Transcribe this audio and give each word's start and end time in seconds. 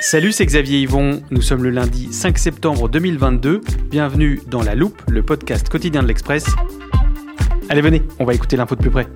Salut, 0.00 0.32
c'est 0.32 0.46
Xavier 0.46 0.80
Yvon. 0.80 1.22
Nous 1.30 1.42
sommes 1.42 1.62
le 1.62 1.70
lundi 1.70 2.12
5 2.12 2.36
septembre 2.36 2.88
2022. 2.88 3.60
Bienvenue 3.90 4.40
dans 4.48 4.62
La 4.62 4.74
Loupe, 4.74 5.00
le 5.08 5.22
podcast 5.22 5.68
quotidien 5.68 6.02
de 6.02 6.08
l'Express. 6.08 6.46
Allez, 7.68 7.80
venez, 7.80 8.02
on 8.18 8.24
va 8.24 8.34
écouter 8.34 8.56
l'info 8.56 8.74
de 8.74 8.80
plus 8.80 8.90
près. 8.90 9.06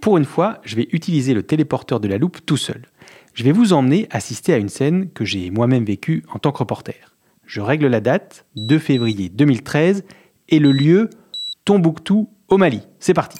Pour 0.00 0.16
une 0.16 0.24
fois, 0.24 0.60
je 0.64 0.74
vais 0.76 0.88
utiliser 0.92 1.34
le 1.34 1.42
téléporteur 1.42 2.00
de 2.00 2.08
la 2.08 2.18
loupe 2.18 2.44
tout 2.44 2.56
seul. 2.56 2.89
Je 3.34 3.44
vais 3.44 3.52
vous 3.52 3.72
emmener 3.72 4.08
assister 4.10 4.52
à 4.52 4.56
une 4.58 4.68
scène 4.68 5.10
que 5.10 5.24
j'ai 5.24 5.50
moi-même 5.50 5.84
vécue 5.84 6.24
en 6.32 6.38
tant 6.38 6.52
que 6.52 6.58
reporter. 6.58 7.14
Je 7.46 7.60
règle 7.60 7.86
la 7.86 8.00
date, 8.00 8.46
2 8.56 8.78
février 8.78 9.28
2013, 9.28 10.04
et 10.48 10.58
le 10.58 10.72
lieu, 10.72 11.10
Tombouctou, 11.64 12.28
au 12.48 12.58
Mali. 12.58 12.82
C'est 12.98 13.14
parti. 13.14 13.38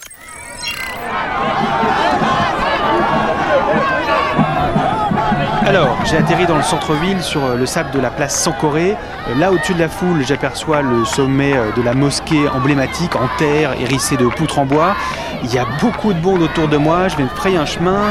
Alors, 5.65 5.95
j'ai 6.05 6.17
atterri 6.17 6.45
dans 6.47 6.57
le 6.57 6.63
centre-ville 6.63 7.21
sur 7.21 7.45
euh, 7.45 7.55
le 7.55 7.65
sable 7.65 7.91
de 7.91 7.99
la 7.99 8.09
place 8.09 8.37
Sankoré. 8.43 8.91
Euh, 9.29 9.35
Là, 9.37 9.51
au-dessus 9.51 9.73
de 9.73 9.79
la 9.79 9.87
foule, 9.89 10.25
j'aperçois 10.25 10.81
le 10.81 11.05
sommet 11.05 11.55
euh, 11.55 11.71
de 11.77 11.81
la 11.81 11.93
mosquée 11.93 12.49
emblématique 12.49 13.15
en 13.15 13.29
terre, 13.37 13.73
hérissée 13.79 14.17
de 14.17 14.25
poutres 14.25 14.59
en 14.59 14.65
bois. 14.65 14.95
Il 15.43 15.53
y 15.53 15.59
a 15.59 15.65
beaucoup 15.79 16.13
de 16.13 16.19
monde 16.19 16.41
autour 16.41 16.67
de 16.67 16.77
moi. 16.77 17.07
Je 17.07 17.15
vais 17.15 17.23
me 17.23 17.29
frayer 17.29 17.57
un 17.57 17.65
chemin. 17.65 18.01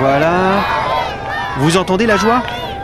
Voilà. 0.00 0.77
Vous 1.58 1.76
entendez 1.76 2.06
la 2.06 2.16
joie? 2.16 2.42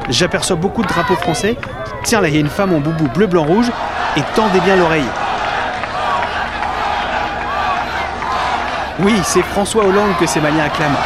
J'aperçois 0.08 0.56
beaucoup 0.56 0.82
de 0.82 0.88
drapeaux 0.88 1.14
français. 1.14 1.56
Tiens, 2.02 2.20
là, 2.20 2.28
il 2.28 2.34
y 2.34 2.36
a 2.36 2.40
une 2.40 2.48
femme 2.48 2.74
en 2.74 2.80
boubou 2.80 3.08
bleu, 3.08 3.26
blanc, 3.26 3.44
rouge. 3.44 3.70
Et 4.16 4.22
tendez 4.34 4.60
bien 4.60 4.76
l'oreille. 4.76 5.08
Oui, 9.00 9.14
c'est 9.22 9.42
François 9.42 9.84
Hollande 9.84 10.10
que 10.18 10.26
ces 10.26 10.40
Maliens 10.40 10.64
acclament. 10.64 10.96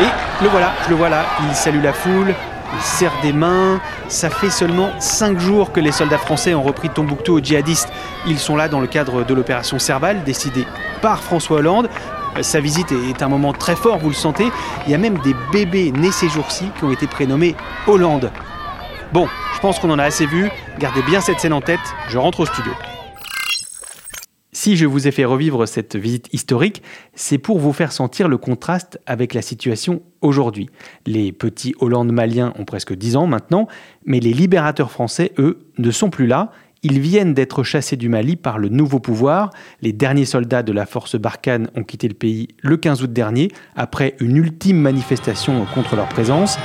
Et 0.00 0.42
le 0.42 0.48
voilà, 0.48 0.72
le 0.88 0.96
vois 0.96 1.08
là, 1.08 1.24
il 1.48 1.54
salue 1.54 1.82
la 1.82 1.92
foule, 1.92 2.34
il 2.74 2.80
serre 2.80 3.12
des 3.22 3.32
mains. 3.32 3.80
Ça 4.08 4.28
fait 4.28 4.50
seulement 4.50 4.90
5 4.98 5.38
jours 5.38 5.72
que 5.72 5.80
les 5.80 5.92
soldats 5.92 6.18
français 6.18 6.54
ont 6.54 6.62
repris 6.62 6.90
Tombouctou 6.90 7.34
aux 7.34 7.40
djihadistes. 7.40 7.90
Ils 8.26 8.38
sont 8.38 8.56
là 8.56 8.68
dans 8.68 8.80
le 8.80 8.86
cadre 8.86 9.24
de 9.24 9.34
l'opération 9.34 9.78
Serval, 9.78 10.22
décidée 10.24 10.66
par 11.00 11.22
François 11.22 11.58
Hollande. 11.58 11.88
Sa 12.40 12.60
visite 12.60 12.92
est 12.92 13.22
un 13.22 13.28
moment 13.28 13.52
très 13.52 13.76
fort, 13.76 13.98
vous 13.98 14.08
le 14.08 14.14
sentez. 14.14 14.46
Il 14.86 14.90
y 14.90 14.94
a 14.94 14.98
même 14.98 15.18
des 15.18 15.34
bébés 15.52 15.92
nés 15.92 16.10
ces 16.10 16.28
jours-ci 16.28 16.64
qui 16.78 16.84
ont 16.84 16.90
été 16.90 17.06
prénommés 17.06 17.54
Hollande. 17.86 18.30
Bon, 19.12 19.28
je 19.54 19.60
pense 19.60 19.78
qu'on 19.78 19.90
en 19.90 19.98
a 19.98 20.04
assez 20.04 20.24
vu. 20.24 20.48
Gardez 20.78 21.02
bien 21.02 21.20
cette 21.20 21.40
scène 21.40 21.52
en 21.52 21.60
tête, 21.60 21.80
je 22.08 22.16
rentre 22.16 22.40
au 22.40 22.46
studio. 22.46 22.72
Si 24.54 24.76
je 24.76 24.86
vous 24.86 25.08
ai 25.08 25.10
fait 25.10 25.24
revivre 25.24 25.66
cette 25.66 25.96
visite 25.96 26.28
historique, 26.32 26.82
c'est 27.14 27.38
pour 27.38 27.58
vous 27.58 27.72
faire 27.72 27.92
sentir 27.92 28.28
le 28.28 28.38
contraste 28.38 28.98
avec 29.06 29.34
la 29.34 29.42
situation 29.42 30.02
aujourd'hui. 30.20 30.70
Les 31.04 31.32
petits 31.32 31.74
Hollandes 31.80 32.12
maliens 32.12 32.52
ont 32.58 32.64
presque 32.64 32.94
10 32.94 33.16
ans 33.16 33.26
maintenant, 33.26 33.66
mais 34.06 34.20
les 34.20 34.32
libérateurs 34.32 34.90
français, 34.90 35.32
eux, 35.38 35.58
ne 35.78 35.90
sont 35.90 36.10
plus 36.10 36.26
là. 36.26 36.52
Ils 36.84 36.98
viennent 36.98 37.32
d'être 37.32 37.62
chassés 37.62 37.96
du 37.96 38.08
Mali 38.08 38.34
par 38.34 38.58
le 38.58 38.68
nouveau 38.68 38.98
pouvoir. 38.98 39.50
Les 39.82 39.92
derniers 39.92 40.24
soldats 40.24 40.64
de 40.64 40.72
la 40.72 40.84
force 40.84 41.14
Barkhane 41.14 41.68
ont 41.76 41.84
quitté 41.84 42.08
le 42.08 42.14
pays 42.14 42.48
le 42.60 42.76
15 42.76 43.04
août 43.04 43.12
dernier, 43.12 43.52
après 43.76 44.16
une 44.18 44.36
ultime 44.36 44.78
manifestation 44.78 45.64
contre 45.74 45.94
leur 45.94 46.08
présence. 46.08 46.58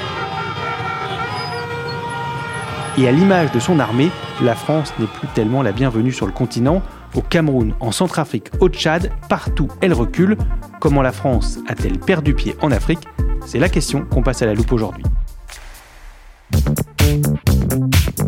Et 2.98 3.08
à 3.08 3.12
l'image 3.12 3.52
de 3.52 3.60
son 3.60 3.78
armée, 3.78 4.10
la 4.42 4.56
France 4.56 4.92
n'est 4.98 5.06
plus 5.06 5.28
tellement 5.36 5.62
la 5.62 5.72
bienvenue 5.72 6.12
sur 6.12 6.26
le 6.26 6.32
continent. 6.32 6.82
Au 7.14 7.22
Cameroun, 7.22 7.76
en 7.80 7.92
Centrafrique, 7.92 8.50
au 8.60 8.70
Tchad, 8.70 9.12
partout 9.30 9.68
elle 9.82 9.94
recule. 9.94 10.36
Comment 10.80 11.04
la 11.04 11.12
France 11.12 11.60
a-t-elle 11.68 12.00
perdu 12.00 12.34
pied 12.34 12.56
en 12.64 12.72
Afrique? 12.72 13.08
C'est 13.46 13.60
la 13.60 13.70
question 13.70 14.04
qu'on 14.06 14.24
passe 14.24 14.42
à 14.42 14.48
la 14.48 14.56
loupe 14.56 14.72
aujourd'hui. 14.72 15.04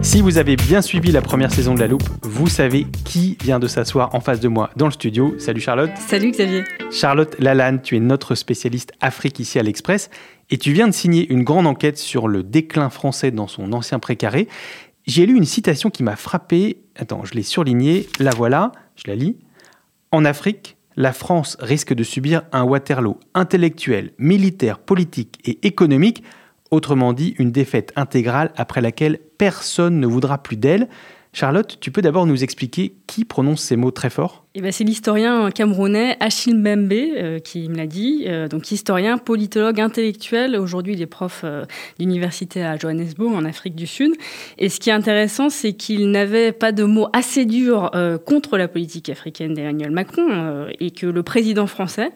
Si 0.01 0.21
vous 0.21 0.37
avez 0.37 0.55
bien 0.55 0.81
suivi 0.81 1.11
la 1.11 1.21
première 1.21 1.51
saison 1.51 1.75
de 1.75 1.81
la 1.81 1.87
loupe, 1.87 2.07
vous 2.21 2.47
savez 2.47 2.87
qui 3.03 3.37
vient 3.41 3.59
de 3.59 3.67
s'asseoir 3.67 4.15
en 4.15 4.21
face 4.21 4.39
de 4.39 4.47
moi 4.47 4.69
dans 4.77 4.85
le 4.85 4.91
studio. 4.91 5.35
Salut 5.39 5.59
Charlotte. 5.59 5.91
Salut 5.97 6.31
Xavier. 6.31 6.63
Charlotte 6.89 7.35
Lalanne, 7.37 7.81
tu 7.81 7.97
es 7.97 7.99
notre 7.99 8.33
spécialiste 8.33 8.93
Afrique 9.01 9.39
ici 9.39 9.59
à 9.59 9.63
l'Express 9.63 10.09
et 10.49 10.57
tu 10.57 10.71
viens 10.71 10.87
de 10.87 10.93
signer 10.93 11.29
une 11.31 11.43
grande 11.43 11.67
enquête 11.67 11.97
sur 11.97 12.29
le 12.29 12.43
déclin 12.43 12.89
français 12.89 13.31
dans 13.31 13.47
son 13.47 13.73
ancien 13.73 13.99
précaré. 13.99 14.47
J'ai 15.05 15.25
lu 15.25 15.35
une 15.35 15.45
citation 15.45 15.89
qui 15.89 16.03
m'a 16.03 16.15
frappé. 16.15 16.81
Attends, 16.95 17.25
je 17.25 17.33
l'ai 17.33 17.43
surlignée. 17.43 18.07
La 18.19 18.31
voilà, 18.31 18.71
je 18.95 19.03
la 19.07 19.15
lis. 19.15 19.35
En 20.11 20.23
Afrique, 20.23 20.77
la 20.95 21.11
France 21.11 21.57
risque 21.59 21.93
de 21.93 22.03
subir 22.03 22.43
un 22.53 22.63
Waterloo 22.63 23.19
intellectuel, 23.33 24.13
militaire, 24.17 24.79
politique 24.79 25.39
et 25.43 25.59
économique. 25.67 26.23
Autrement 26.71 27.11
dit, 27.11 27.35
une 27.37 27.51
défaite 27.51 27.91
intégrale 27.95 28.53
après 28.55 28.79
laquelle 28.79 29.19
personne 29.39 29.99
ne 29.99 30.05
voudra 30.05 30.37
plus 30.43 30.57
d'elle. 30.57 30.87
Charlotte, 31.31 31.77
tu 31.79 31.91
peux 31.91 32.01
d'abord 32.01 32.25
nous 32.25 32.43
expliquer 32.43 32.95
qui 33.05 33.23
prononce 33.23 33.61
ces 33.61 33.75
mots 33.75 33.91
très 33.91 34.09
forts? 34.09 34.45
Eh 34.55 34.61
ben, 34.61 34.71
c'est 34.71 34.83
l'historien 34.83 35.51
camerounais 35.51 36.17
Achille 36.19 36.55
Mbembe 36.55 36.91
euh, 36.91 37.39
qui 37.39 37.69
me 37.69 37.75
l'a 37.75 37.85
dit. 37.85 38.23
Euh, 38.25 38.47
donc 38.47 38.71
historien, 38.71 39.19
politologue, 39.19 39.79
intellectuel. 39.79 40.55
Aujourd'hui, 40.55 40.93
il 40.93 41.01
est 41.03 41.07
prof 41.07 41.41
euh, 41.43 41.65
d'université 41.99 42.63
à 42.63 42.77
Johannesburg, 42.77 43.31
en 43.31 43.45
Afrique 43.45 43.75
du 43.75 43.85
Sud. 43.85 44.13
Et 44.57 44.69
ce 44.69 44.79
qui 44.79 44.89
est 44.89 44.93
intéressant, 44.93 45.51
c'est 45.51 45.73
qu'il 45.73 46.09
n'avait 46.09 46.51
pas 46.51 46.71
de 46.71 46.83
mots 46.83 47.09
assez 47.13 47.45
durs 47.45 47.91
contre 48.25 48.57
la 48.57 48.67
politique 48.67 49.09
africaine 49.09 49.53
d'Emmanuel 49.53 49.91
Macron 49.91 50.67
et 50.79 50.91
que 50.91 51.05
le 51.05 51.23
président 51.23 51.67
français 51.67 52.09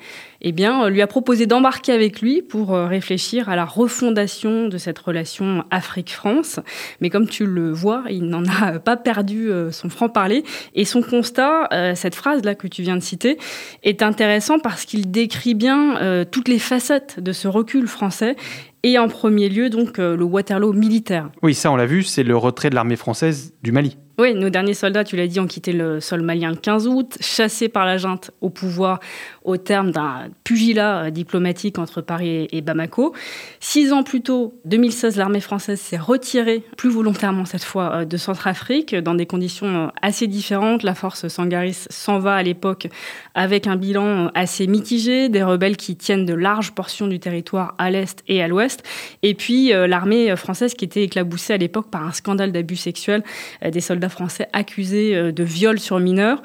eh 0.44 0.51
bien, 0.51 0.90
lui 0.90 1.01
a 1.01 1.07
proposé 1.07 1.45
d'embarquer 1.45 1.94
avec 1.94 2.22
lui 2.22 2.42
pour 2.42 2.74
euh, 2.74 2.88
réfléchir 2.88 3.50
à 3.50 3.56
la 3.56 3.66
refondation 3.66 4.68
de 4.68 4.78
cette 4.78 5.00
relation 5.00 5.63
Afrique-France. 5.72 6.60
Mais 7.00 7.10
comme 7.10 7.28
tu 7.28 7.45
le 7.45 7.72
vois, 7.72 8.04
il 8.10 8.25
n'en 8.25 8.44
a 8.45 8.80
pas 8.80 8.98
perdu 8.98 9.50
euh, 9.50 9.72
son 9.72 9.90
franc-parler. 9.90 10.44
Et 10.75 10.86
son 10.86 11.01
constat, 11.01 11.69
euh, 11.72 11.95
cette 11.95 12.16
phrase-là 12.16 12.56
que 12.56 12.68
tu 12.68 12.81
viens 12.81 12.98
de 12.98 13.01
citer, 13.01 13.38
est 13.84 14.01
intéressant 14.01 14.60
parce 14.60 14.86
qu'il 14.86 15.12
décrit 15.12 15.54
bien 15.54 15.98
euh, 16.01 16.25
toutes 16.30 16.48
les 16.48 16.60
facettes 16.60 17.19
de 17.19 17.31
ce 17.31 17.48
recul 17.48 17.88
français 17.88 18.36
et 18.83 19.00
en 19.00 19.07
premier 19.07 19.50
lieu 19.50 19.69
donc 19.69 19.97
le 19.97 20.24
Waterloo 20.24 20.74
militaire. 20.74 21.30
Oui, 21.41 21.53
ça 21.53 21.71
on 21.71 21.75
l'a 21.75 21.85
vu, 21.85 22.03
c'est 22.03 22.24
le 22.24 22.35
retrait 22.38 22.69
de 22.69 22.75
l'armée 22.75 22.95
française 22.95 23.53
du 23.63 23.71
Mali. 23.71 23.97
Oui, 24.19 24.35
nos 24.35 24.51
derniers 24.51 24.75
soldats, 24.75 25.03
tu 25.03 25.15
l'as 25.15 25.25
dit, 25.25 25.39
ont 25.39 25.47
quitté 25.47 25.74
le 25.74 26.00
sol 26.00 26.21
malien 26.21 26.51
le 26.51 26.56
15 26.56 26.88
août, 26.88 27.18
chassés 27.19 27.68
par 27.68 27.83
la 27.83 27.97
junte 27.97 28.30
au 28.41 28.51
pouvoir 28.51 29.00
au 29.44 29.57
terme 29.57 29.89
d'un 29.89 30.27
pugilat 30.44 31.06
euh, 31.06 31.09
diplomatique 31.09 31.80
entre 31.80 32.01
Paris 32.01 32.47
et 32.51 32.62
Bamako. 32.62 33.15
Six 33.59 33.91
ans 33.91 34.03
plus 34.03 34.21
tôt, 34.21 34.53
2016, 34.65 35.18
l'armée 35.18 35.39
française 35.39 35.79
s'est 35.79 35.97
retirée, 35.97 36.63
plus 36.77 36.91
volontairement 36.91 37.45
cette 37.45 37.63
fois, 37.63 37.91
euh, 37.91 38.06
de 38.06 38.18
Centrafrique, 38.18 38.95
dans 38.95 39.15
des 39.15 39.25
conditions 39.25 39.86
euh, 39.86 39.88
assez 40.03 40.27
différentes. 40.27 40.83
La 40.83 40.94
force 40.94 41.27
Sangaris 41.27 41.88
s'en 41.89 42.19
va 42.19 42.36
à 42.36 42.44
l'époque 42.44 42.89
avec 43.33 43.65
un 43.65 43.77
bilan 43.77 44.29
assez 44.36 44.68
mitigé, 44.68 45.27
des 45.27 45.41
rebelles 45.41 45.75
qui 45.75 45.95
tiennent 45.95 46.25
de 46.25 46.36
larges 46.36 46.74
portions 46.74 47.07
du 47.07 47.19
territoire 47.19 47.74
à 47.79 47.89
l'est 47.89 48.24
et 48.27 48.44
à 48.44 48.47
l'ouest, 48.47 48.73
et 49.22 49.34
puis 49.34 49.70
l'armée 49.70 50.36
française 50.36 50.74
qui 50.74 50.86
était 50.86 51.04
éclaboussée 51.04 51.54
à 51.54 51.58
l'époque 51.58 51.90
par 51.90 52.06
un 52.06 52.12
scandale 52.12 52.52
d'abus 52.52 52.75
sexuels 52.75 53.24
des 53.64 53.81
soldats 53.81 54.10
français 54.10 54.48
accusés 54.54 55.16
euh, 55.16 55.31
de 55.31 55.44
viol 55.44 55.80
sur 55.80 56.00
mineurs. 56.00 56.42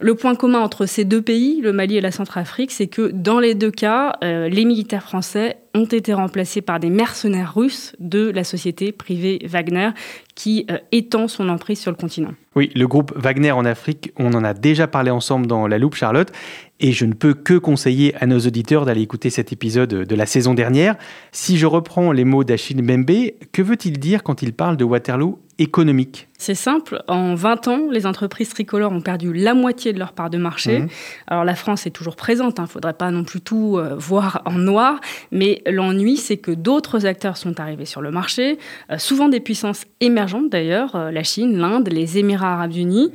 Le 0.00 0.14
point 0.14 0.34
commun 0.34 0.60
entre 0.60 0.86
ces 0.86 1.04
deux 1.04 1.20
pays, 1.20 1.60
le 1.60 1.72
Mali 1.72 1.96
et 1.96 2.00
la 2.00 2.10
Centrafrique, 2.10 2.70
c'est 2.70 2.86
que 2.86 3.10
dans 3.12 3.38
les 3.38 3.54
deux 3.54 3.70
cas, 3.70 4.16
euh, 4.24 4.48
les 4.48 4.64
militaires 4.64 5.02
français 5.02 5.58
ont 5.74 5.84
été 5.84 6.14
remplacés 6.14 6.62
par 6.62 6.80
des 6.80 6.88
mercenaires 6.88 7.54
russes 7.54 7.94
de 8.00 8.30
la 8.30 8.42
société 8.42 8.92
privée 8.92 9.40
Wagner, 9.44 9.90
qui 10.34 10.66
euh, 10.70 10.78
étend 10.90 11.28
son 11.28 11.50
emprise 11.50 11.80
sur 11.80 11.90
le 11.90 11.96
continent. 11.96 12.32
Oui, 12.56 12.70
le 12.74 12.88
groupe 12.88 13.12
Wagner 13.14 13.52
en 13.52 13.64
Afrique, 13.66 14.12
on 14.18 14.32
en 14.32 14.42
a 14.42 14.54
déjà 14.54 14.86
parlé 14.86 15.10
ensemble 15.10 15.46
dans 15.46 15.66
La 15.66 15.78
Loupe 15.78 15.94
Charlotte, 15.94 16.32
et 16.80 16.92
je 16.92 17.04
ne 17.04 17.12
peux 17.12 17.34
que 17.34 17.54
conseiller 17.54 18.14
à 18.16 18.26
nos 18.26 18.40
auditeurs 18.40 18.86
d'aller 18.86 19.02
écouter 19.02 19.30
cet 19.30 19.52
épisode 19.52 19.90
de 19.90 20.14
la 20.14 20.26
saison 20.26 20.54
dernière. 20.54 20.96
Si 21.30 21.58
je 21.58 21.66
reprends 21.66 22.12
les 22.12 22.24
mots 22.24 22.42
d'Achille 22.42 22.82
Mbembe, 22.82 23.32
que 23.52 23.62
veut-il 23.62 23.98
dire 23.98 24.22
quand 24.22 24.42
il 24.42 24.52
parle 24.54 24.76
de 24.76 24.84
Waterloo 24.84 25.38
économique? 25.58 26.28
C'est 26.38 26.54
simple, 26.54 27.02
en 27.06 27.34
20 27.34 27.68
ans, 27.68 27.80
les 27.90 28.06
entreprises 28.06 28.48
tricolores 28.48 28.92
ont 28.92 29.02
perdu 29.02 29.34
la 29.34 29.52
moitié 29.52 29.92
de 29.92 29.98
leur 29.98 30.12
part 30.12 30.30
de 30.30 30.38
marché. 30.38 30.80
Mmh. 30.80 30.88
Alors 31.26 31.44
la 31.44 31.54
France 31.54 31.86
est 31.86 31.90
toujours 31.90 32.16
présente, 32.16 32.54
il 32.56 32.60
hein, 32.62 32.64
ne 32.64 32.68
faudrait 32.68 32.94
pas 32.94 33.10
non 33.10 33.24
plus 33.24 33.42
tout 33.42 33.76
euh, 33.76 33.94
voir 33.94 34.40
en 34.46 34.54
noir, 34.54 35.00
mais 35.32 35.62
l'ennui 35.66 36.16
c'est 36.16 36.38
que 36.38 36.50
d'autres 36.50 37.04
acteurs 37.04 37.36
sont 37.36 37.60
arrivés 37.60 37.84
sur 37.84 38.00
le 38.00 38.10
marché, 38.10 38.58
euh, 38.90 38.96
souvent 38.96 39.28
des 39.28 39.40
puissances 39.40 39.84
émergentes 40.00 40.48
d'ailleurs, 40.48 40.96
euh, 40.96 41.10
la 41.10 41.22
Chine, 41.22 41.58
l'Inde, 41.58 41.88
les 41.92 42.16
Émirats 42.16 42.54
arabes 42.54 42.76
unis. 42.76 43.12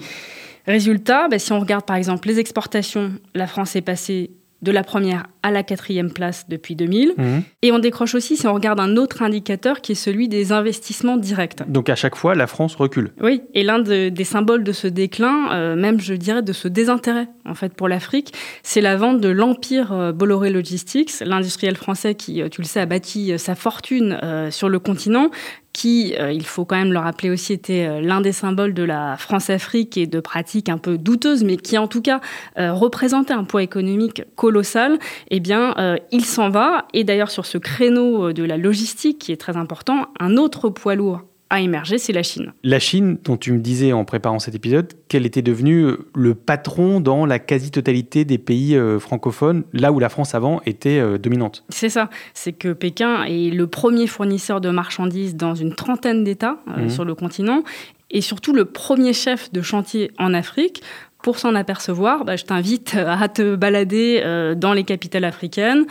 Résultat, 0.68 1.28
bah, 1.28 1.40
si 1.40 1.52
on 1.52 1.60
regarde 1.60 1.86
par 1.86 1.96
exemple 1.96 2.28
les 2.28 2.40
exportations, 2.40 3.14
la 3.34 3.48
France 3.48 3.76
est 3.76 3.82
passée 3.82 4.32
de 4.66 4.72
la 4.72 4.84
première 4.84 5.28
à 5.44 5.52
la 5.52 5.64
quatrième 5.64 6.12
place 6.12 6.50
depuis 6.50 6.76
2000. 6.76 7.14
Mhm. 7.18 7.44
Et 7.62 7.72
on 7.72 7.80
décroche 7.80 8.16
aussi 8.16 8.36
si 8.36 8.48
on 8.48 8.54
regarde 8.54 8.80
un 8.80 8.98
autre 8.98 9.22
indicateur 9.22 9.80
qui 9.80 9.92
est 9.92 9.96
celui 9.96 10.28
des 10.28 10.52
investissements 10.52 11.18
directs. 11.18 11.70
Donc 11.70 11.88
à 11.90 11.96
chaque 11.96 12.16
fois, 12.16 12.36
la 12.36 12.48
France 12.48 12.76
recule. 12.76 13.12
Oui, 13.22 13.44
et 13.54 13.64
l'un 13.64 13.80
des 13.80 14.24
symboles 14.24 14.64
de 14.64 14.72
ce 14.72 14.88
déclin, 14.88 15.52
euh, 15.54 15.76
même 15.76 16.00
je 16.00 16.16
dirais 16.16 16.42
de 16.42 16.52
ce 16.52 16.68
désintérêt 16.68 17.28
en 17.46 17.54
fait 17.54 17.74
pour 17.74 17.88
l'Afrique, 17.88 18.34
c'est 18.64 18.82
la 18.82 18.98
vente 18.98 19.22
de 19.22 19.30
l'empire 19.30 19.94
euh, 19.94 20.12
Bolloré 20.12 20.50
Logistics, 20.50 21.20
l'industriel 21.22 21.76
français 21.76 22.16
qui, 22.16 22.42
euh, 22.42 22.50
tu 22.50 22.62
le 22.62 22.68
sais, 22.68 22.80
a 22.80 22.86
bâti 22.88 23.38
sa 23.38 23.54
fortune 23.54 24.18
sur 24.50 24.70
le 24.70 24.80
continent, 24.80 25.30
qui, 25.76 26.16
il 26.32 26.46
faut 26.46 26.66
quand 26.66 26.78
même 26.78 26.94
le 26.94 27.00
rappeler 27.00 27.30
aussi, 27.30 27.54
était 27.54 28.02
l'un 28.02 28.22
des 28.22 28.32
symboles 28.32 28.74
de 28.74 28.84
la 28.84 29.18
France-Afrique 29.18 29.98
et 29.98 30.08
de 30.08 30.20
pratiques 30.20 30.70
un 30.70 30.78
peu 30.78 30.98
douteuses, 30.98 31.44
mais 31.44 31.58
qui 31.58 31.78
en 31.78 31.88
tout 31.88 32.02
cas 32.02 32.22
représentait 32.58 33.34
un 33.34 33.44
poids 33.44 33.64
économique 33.64 34.24
colossal 34.36 34.98
eh 35.30 35.40
bien, 35.40 35.74
euh, 35.78 35.98
il 36.12 36.26
s'en 36.26 36.50
va. 36.50 36.86
Et 36.94 37.04
d'ailleurs, 37.04 37.32
sur 37.32 37.46
ce 37.46 37.58
créneau 37.58 38.30
euh, 38.30 38.34
de 38.34 38.44
la 38.44 38.58
logistique, 38.58 39.20
qui 39.20 39.32
est 39.32 39.38
très 39.38 39.58
important, 39.58 40.08
un 40.20 40.38
autre 40.38 40.70
poids 40.70 40.96
lourd 40.96 41.22
a 41.56 41.62
émergé, 41.62 41.98
c'est 41.98 42.14
la 42.14 42.24
Chine. 42.24 42.54
La 42.64 42.80
Chine, 42.80 43.18
dont 43.24 43.38
tu 43.38 43.52
me 43.52 43.60
disais 43.60 43.94
en 43.94 44.06
préparant 44.06 44.40
cet 44.40 44.54
épisode, 44.56 44.94
qu'elle 45.08 45.26
était 45.26 45.42
devenue 45.42 45.84
euh, 45.84 46.08
le 46.14 46.36
patron 46.36 47.00
dans 47.00 47.26
la 47.26 47.40
quasi-totalité 47.40 48.26
des 48.26 48.38
pays 48.38 48.78
francophones, 49.00 49.64
là 49.74 49.92
où 49.92 50.00
la 50.00 50.10
France 50.10 50.36
avant 50.36 50.62
était 50.66 51.18
dominante. 51.18 51.64
C'est 51.70 51.90
ça, 51.90 52.10
c'est 52.34 52.54
que 52.54 52.74
Pékin 52.74 53.24
est 53.24 53.50
le 53.50 53.68
premier 53.68 54.08
fournisseur 54.08 54.62
de 54.62 54.70
marchandises 54.70 55.36
dans 55.36 55.56
une 55.56 55.74
trentaine 55.74 56.24
d'États 56.24 56.58
mmh. 56.68 56.90
sur 56.90 57.06
le 57.06 57.16
continent, 57.16 57.64
et 58.12 58.22
surtout 58.22 58.54
le 58.54 58.66
premier 58.66 59.14
chef 59.14 59.52
de 59.52 59.62
chantier 59.62 60.12
en 60.18 60.34
Afrique. 60.34 60.82
Pour 61.22 61.40
s'en 61.40 61.56
apercevoir, 61.56 62.24
bah, 62.24 62.36
je 62.36 62.44
t'invite 62.44 62.96
à 62.96 63.28
te 63.28 63.56
balader 63.56 64.22
euh, 64.24 64.54
dans 64.54 64.74
les 64.74 64.84
capitales 64.84 65.24
africaines. 65.24 65.86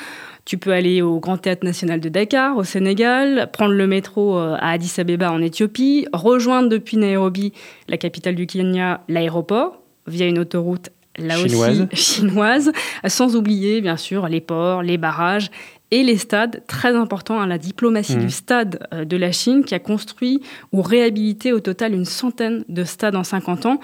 Tu 0.44 0.58
peux 0.58 0.73
aller 0.73 1.00
au 1.00 1.20
Grand 1.20 1.38
Théâtre 1.38 1.64
National 1.64 2.00
de 2.00 2.08
Dakar, 2.11 2.56
au 2.58 2.64
Sénégal, 2.64 3.49
prendre 3.52 3.73
le 3.73 3.87
métro 3.87 4.38
euh, 4.38 4.56
à 4.61 4.73
Addis 4.73 4.93
Abeba 4.99 5.32
en 5.32 5.41
Éthiopie, 5.41 6.06
rejoindre 6.12 6.69
depuis 6.69 6.99
Nairobi, 6.99 7.52
la 7.88 7.96
capitale 7.96 8.35
du 8.35 8.46
Kenya, 8.46 9.00
l'aéroport, 9.08 9.81
via 10.06 10.26
une 10.26 10.38
autoroute 10.38 10.91
là 11.17 11.37
chinoise. 11.37 11.81
aussi 11.81 11.88
chinoise, 11.96 12.73
sans 13.06 13.37
oublier 13.37 13.81
bien 13.81 13.96
sûr 13.96 14.29
les 14.29 14.41
ports, 14.41 14.82
les 14.82 14.99
barrages 14.99 15.50
et 15.90 16.02
les 16.02 16.16
stades, 16.16 16.62
très 16.66 16.94
important, 16.94 17.40
hein, 17.40 17.46
la 17.46 17.58
diplomatie 17.58 18.16
mmh. 18.16 18.20
du 18.20 18.31
stade 18.31 18.86
euh, 18.92 19.04
de 19.04 19.16
la 19.16 19.32
Chine 19.32 19.64
qui 19.64 19.75
a 19.75 19.78
construit 19.78 20.40
ou 20.72 20.82
réhabilité 20.82 21.52
au 21.52 21.60
total 21.60 21.94
une 21.94 22.04
centaine 22.04 22.64
de 22.69 22.84
stades 22.84 23.16
en 23.16 23.25
50 23.25 23.66
ans 23.66 23.81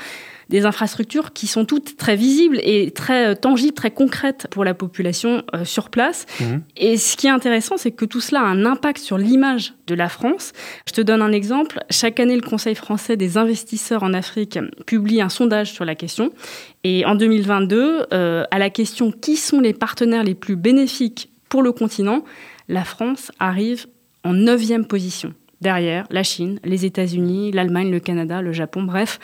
des 0.50 0.66
infrastructures 0.66 1.32
qui 1.32 1.46
sont 1.46 1.64
toutes 1.64 1.96
très 1.96 2.16
visibles 2.16 2.58
et 2.62 2.90
très 2.90 3.28
euh, 3.28 3.34
tangibles, 3.34 3.72
très 3.72 3.92
concrètes 3.92 4.48
pour 4.50 4.64
la 4.64 4.74
population 4.74 5.44
euh, 5.54 5.64
sur 5.64 5.88
place. 5.88 6.26
Mhm. 6.40 6.62
Et 6.76 6.96
ce 6.96 7.16
qui 7.16 7.28
est 7.28 7.30
intéressant, 7.30 7.76
c'est 7.76 7.92
que 7.92 8.04
tout 8.04 8.20
cela 8.20 8.40
a 8.40 8.44
un 8.44 8.66
impact 8.66 8.98
sur 8.98 9.16
l'image 9.16 9.74
de 9.86 9.94
la 9.94 10.08
France. 10.08 10.52
Je 10.88 10.92
te 10.92 11.00
donne 11.00 11.22
un 11.22 11.32
exemple. 11.32 11.78
Chaque 11.88 12.18
année, 12.18 12.34
le 12.34 12.42
Conseil 12.42 12.74
français 12.74 13.16
des 13.16 13.38
investisseurs 13.38 14.02
en 14.02 14.12
Afrique 14.12 14.58
publie 14.86 15.22
un 15.22 15.28
sondage 15.28 15.72
sur 15.72 15.84
la 15.84 15.94
question. 15.94 16.32
Et 16.82 17.06
en 17.06 17.14
2022, 17.14 18.06
euh, 18.12 18.44
à 18.50 18.58
la 18.58 18.70
question 18.70 19.12
qui 19.12 19.36
sont 19.36 19.60
les 19.60 19.72
partenaires 19.72 20.24
les 20.24 20.34
plus 20.34 20.56
bénéfiques 20.56 21.30
pour 21.50 21.62
le 21.62 21.72
continent, 21.72 22.24
la 22.68 22.84
France 22.84 23.30
arrive 23.38 23.86
en 24.24 24.32
neuvième 24.32 24.86
position. 24.86 25.34
Derrière, 25.60 26.06
la 26.08 26.22
Chine, 26.22 26.58
les 26.64 26.86
États-Unis, 26.86 27.50
l'Allemagne, 27.52 27.90
le 27.90 28.00
Canada, 28.00 28.40
le 28.40 28.52
Japon, 28.52 28.82
bref, 28.84 29.18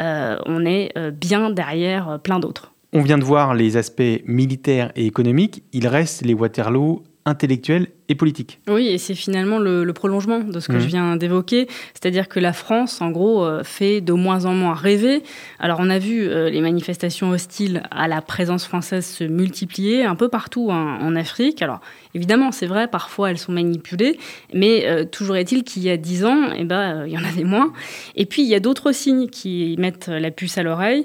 euh, 0.00 0.36
on 0.44 0.66
est 0.66 0.92
euh, 0.98 1.10
bien 1.10 1.48
derrière 1.48 2.10
euh, 2.10 2.18
plein 2.18 2.40
d'autres. 2.40 2.74
On 2.92 3.00
vient 3.00 3.16
de 3.16 3.24
voir 3.24 3.54
les 3.54 3.78
aspects 3.78 4.22
militaires 4.26 4.92
et 4.96 5.06
économiques. 5.06 5.62
Il 5.72 5.86
reste 5.86 6.26
les 6.26 6.34
Waterloo 6.34 7.02
intellectuels 7.28 7.88
et 8.08 8.14
politique. 8.14 8.60
Oui, 8.68 8.88
et 8.88 8.96
c'est 8.96 9.14
finalement 9.14 9.58
le, 9.58 9.92
prolongement 9.92 10.40
de 10.40 10.60
ce 10.60 10.68
que 10.68 10.78
je 10.78 10.86
mmh. 10.86 10.88
viens 10.88 11.16
d'évoquer, 11.16 11.68
c'est-à-dire 11.92 12.28
que 12.28 12.40
la 12.40 12.52
France, 12.52 13.02
en 13.02 13.10
gros, 13.10 13.44
euh, 13.44 13.62
fait 13.64 14.00
de 14.00 14.12
moins 14.12 14.46
en 14.46 14.54
moins 14.54 14.74
rêver. 14.74 15.22
Alors 15.58 15.78
on 15.80 15.90
a 15.90 15.98
vu 15.98 16.26
euh, 16.26 16.48
les 16.48 16.60
manifestations 16.60 17.30
hostiles 17.30 17.82
à 17.90 18.08
la 18.08 18.22
présence 18.22 18.64
française 18.64 19.04
se 19.04 19.24
multiplier 19.24 20.04
un 20.04 20.14
peu 20.14 20.28
partout 20.28 20.70
hein, 20.70 20.98
en 21.02 21.16
Afrique. 21.16 21.60
Alors 21.60 21.80
évidemment, 22.14 22.50
c'est 22.50 22.66
vrai, 22.66 22.88
parfois 22.88 23.30
elles 23.30 23.38
sont 23.38 23.52
manipulées, 23.52 24.18
mais 24.54 24.86
euh, 24.86 25.04
toujours 25.04 25.36
est-il 25.36 25.64
qu'il 25.64 25.82
y 25.82 25.90
a 25.90 25.96
dix 25.98 26.24
ans, 26.24 26.50
eh 26.56 26.64
ben, 26.64 27.04
il 27.06 27.12
y 27.12 27.18
en 27.18 27.24
avait 27.24 27.44
moins. 27.44 27.72
Et 28.16 28.24
puis 28.24 28.42
il 28.42 28.48
y 28.48 28.54
a 28.54 28.60
d'autres 28.60 28.92
signes 28.92 29.28
qui 29.28 29.74
mettent 29.78 30.08
la 30.08 30.30
puce 30.30 30.56
à 30.56 30.62
l'oreille. 30.62 31.04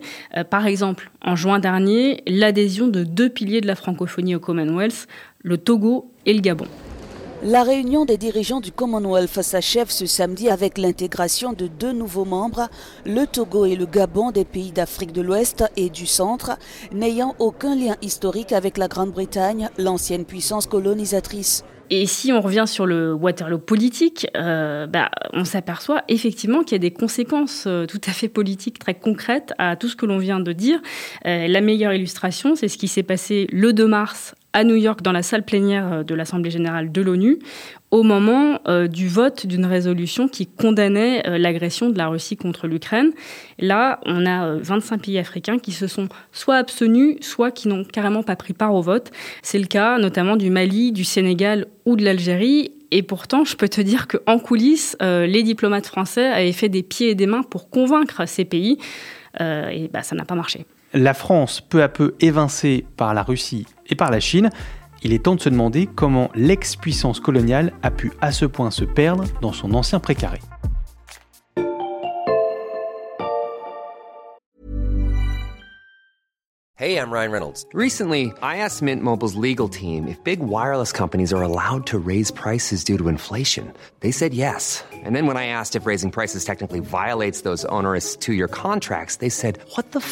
par 0.50 0.68
exemple, 0.68 1.12
en 1.22 1.36
juin 1.36 1.60
dernier, 1.60 2.22
l'adhésion 2.28 2.88
de 2.88 3.04
deux 3.04 3.30
piliers 3.30 3.62
de 3.62 3.68
la 3.68 3.76
francophonie 3.76 4.36
au 4.36 4.40
Commonwealth, 4.40 5.08
le 5.44 5.58
Togo 5.58 6.13
et 6.26 6.34
le 6.34 6.42
Gabon. 6.42 6.68
La 7.46 7.64
réunion 7.64 8.06
des 8.06 8.16
dirigeants 8.16 8.62
du 8.62 8.72
Commonwealth 8.72 9.42
s'achève 9.42 9.90
ce 9.90 10.06
samedi 10.06 10.50
avec 10.50 10.78
l'intégration 10.78 11.52
de 11.52 11.68
deux 11.68 11.92
nouveaux 11.92 12.24
membres, 12.24 12.70
le 13.06 13.26
Togo 13.26 13.66
et 13.66 13.76
le 13.76 13.86
Gabon 13.86 14.32
des 14.32 14.46
pays 14.46 14.72
d'Afrique 14.72 15.12
de 15.12 15.22
l'Ouest 15.22 15.66
et 15.76 15.90
du 15.90 16.06
Centre, 16.06 16.58
n'ayant 16.94 17.36
aucun 17.40 17.76
lien 17.76 17.98
historique 18.02 18.54
avec 18.54 18.78
la 18.78 18.88
Grande-Bretagne, 18.88 19.70
l'ancienne 19.78 20.24
puissance 20.24 20.68
colonisatrice. 20.68 21.66
Et 21.90 22.06
si 22.06 22.32
on 22.32 22.40
revient 22.40 22.64
sur 22.66 22.86
le 22.86 23.14
Waterloo 23.14 23.60
politique, 23.60 24.26
euh, 24.38 24.88
bah, 24.88 25.12
on 25.34 25.44
s'aperçoit 25.44 26.04
effectivement 26.08 26.64
qu'il 26.64 26.72
y 26.72 26.76
a 26.76 26.80
des 26.80 26.94
conséquences 26.94 27.66
euh, 27.68 27.86
tout 27.86 28.02
à 28.08 28.12
fait 28.12 28.30
politiques 28.30 28.80
très 28.80 28.94
concrètes 28.94 29.54
à 29.58 29.76
tout 29.76 29.90
ce 29.90 29.98
que 29.98 30.06
l'on 30.06 30.18
vient 30.18 30.40
de 30.40 30.54
dire. 30.54 30.80
Euh, 31.26 31.48
la 31.48 31.60
meilleure 31.60 31.94
illustration, 31.94 32.56
c'est 32.56 32.70
ce 32.70 32.78
qui 32.78 32.88
s'est 32.88 33.04
passé 33.04 33.48
le 33.52 33.74
2 33.74 33.86
mars 33.86 34.34
à 34.54 34.64
New 34.64 34.76
York 34.76 35.02
dans 35.02 35.12
la 35.12 35.24
salle 35.24 35.44
plénière 35.44 35.92
euh, 35.92 36.04
de 36.04 36.16
l'Assemblée 36.16 36.52
générale 36.52 36.92
de 36.92 37.02
l'ONU 37.02 37.40
au 37.92 38.04
moment 38.04 38.60
euh, 38.68 38.88
du 38.88 39.08
vote 39.08 39.46
d'une 39.46 39.66
résolution 39.66 40.28
qui 40.28 40.48
condamnait 40.48 41.28
euh, 41.28 41.38
l'agression 41.38 41.90
de 41.90 41.98
la 41.98 42.08
Russie 42.08 42.38
contre 42.38 42.68
l'Ukraine. 42.68 43.12
Là, 43.60 44.00
on 44.06 44.26
a 44.26 44.56
25 44.56 45.02
pays 45.02 45.18
africains 45.18 45.60
qui 45.60 45.72
se 45.72 45.88
sont 45.88 46.08
soit 46.32 46.56
abstenus, 46.56 47.18
soit 47.22 47.52
qui 47.52 47.68
n'ont 47.68 47.84
carrément 47.84 48.24
pas 48.24 48.36
pris 48.36 48.54
part 48.54 48.74
au 48.74 48.82
vote. 48.82 49.12
C'est 49.42 49.60
le 49.60 49.66
cas 49.66 49.98
notamment 49.98 50.38
du 50.38 50.50
Mali, 50.50 50.92
du 50.92 51.04
Sénégal 51.04 51.68
ou 51.86 51.96
de 51.96 52.04
l'Algérie. 52.04 52.72
Et 52.92 53.02
pourtant, 53.02 53.44
je 53.44 53.56
peux 53.56 53.70
te 53.70 53.82
dire 53.82 54.08
qu'en 54.08 54.38
coulisses, 54.38 54.96
les 55.02 55.42
diplomates 55.42 55.88
français 55.88 56.28
avaient 56.28 56.52
fait 56.52 56.70
des 56.70 56.84
pieds 56.84 57.10
et 57.10 57.16
des 57.16 57.26
mains 57.26 57.42
pour 57.42 57.72
convaincre 57.72 58.28
ces 58.28 58.46
pays. 58.46 58.78
et 59.40 59.90
bah, 59.92 60.04
ça 60.04 60.16
n'a 60.16 60.26
pas 60.26 60.36
marché 60.36 60.68
la 60.94 61.14
France, 61.14 61.62
peu 61.62 61.82
à 61.84 61.90
peu 61.90 62.16
évincée 62.20 62.86
par 62.98 63.14
la 63.14 63.24
Russie 63.24 63.66
et 63.88 63.96
par 63.96 64.12
la 64.12 64.20
Chine, 64.20 64.50
il 65.04 65.12
est 65.12 65.24
temps 65.24 65.36
de 65.36 65.42
se 65.42 65.50
demander 65.50 65.88
comment 65.88 66.30
l'ex-puissance 66.36 67.20
coloniale 67.20 67.74
a 67.82 67.92
pu 67.92 68.14
à 68.22 68.32
ce 68.32 68.46
point 68.46 68.72
se 68.72 68.86
perdre 68.86 69.26
dans 69.42 69.52
son 69.52 69.74
ancien 69.74 70.00
précaré. 70.00 70.40
Hey, 76.76 76.98
I'm 76.98 77.12
Ryan 77.12 77.32
Reynolds. 77.32 77.66
Recently, 77.74 78.34
I 78.42 78.58
asked 78.58 78.82
Mint 78.82 79.02
Mobile's 79.02 79.36
legal 79.36 79.70
team 79.70 80.06
if 80.06 80.22
big 80.24 80.42
wireless 80.42 80.92
companies 80.92 81.32
are 81.32 81.42
allowed 81.42 81.86
to 81.86 81.98
raise 81.98 82.30
prices 82.30 82.84
due 82.84 82.98
to 82.98 83.08
inflation. 83.08 83.72
They 84.02 84.12
said 84.12 84.34
yes. 84.34 84.84
And 85.06 85.16
then 85.16 85.26
when 85.26 85.38
I 85.38 85.46
asked 85.48 85.78
if 85.78 85.86
raising 85.86 86.12
prices 86.12 86.44
technically 86.44 86.82
violates 86.82 87.42
those 87.42 87.64
onerous 87.66 88.18
two-year 88.18 88.50
contracts, 88.50 89.18
they 89.18 89.30
said, 89.30 89.60
"What 89.76 89.92
the 89.92 90.00
f*** 90.00 90.12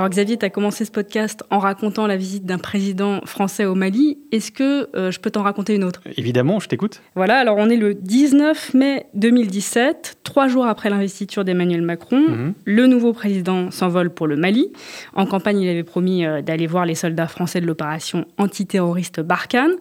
Alors 0.00 0.08
Xavier, 0.08 0.38
tu 0.38 0.46
as 0.46 0.48
commencé 0.48 0.86
ce 0.86 0.90
podcast 0.90 1.44
en 1.50 1.58
racontant 1.58 2.06
la 2.06 2.16
visite 2.16 2.46
d'un 2.46 2.56
président 2.56 3.20
français 3.26 3.66
au 3.66 3.74
Mali. 3.74 4.16
Est-ce 4.32 4.50
que 4.50 4.88
euh, 4.96 5.10
je 5.10 5.20
peux 5.20 5.30
t'en 5.30 5.42
raconter 5.42 5.74
une 5.74 5.84
autre? 5.84 6.00
Évidemment, 6.16 6.58
je 6.58 6.68
t'écoute. 6.68 7.02
Voilà, 7.14 7.36
alors 7.36 7.58
on 7.58 7.68
est 7.68 7.76
le 7.76 7.92
19 7.92 8.72
mai 8.72 9.04
2017, 9.12 10.20
trois 10.24 10.48
jours 10.48 10.64
après 10.64 10.88
l'investiture 10.88 11.44
d'Emmanuel 11.44 11.82
Macron. 11.82 12.18
Mhm. 12.18 12.54
Le 12.64 12.86
nouveau 12.86 13.12
président 13.12 13.70
s'envole 13.70 14.08
pour 14.08 14.26
le 14.26 14.36
Mali. 14.36 14.72
En 15.12 15.26
campagne, 15.26 15.60
il 15.60 15.68
avait 15.68 15.84
promis 15.84 16.24
euh, 16.24 16.40
d'aller 16.40 16.66
voir 16.66 16.86
les 16.86 16.94
soldats 16.94 17.28
français 17.28 17.60
de 17.60 17.66
l'opération 17.66 18.24
antiterroriste 18.38 19.20
Barkhane. 19.20 19.74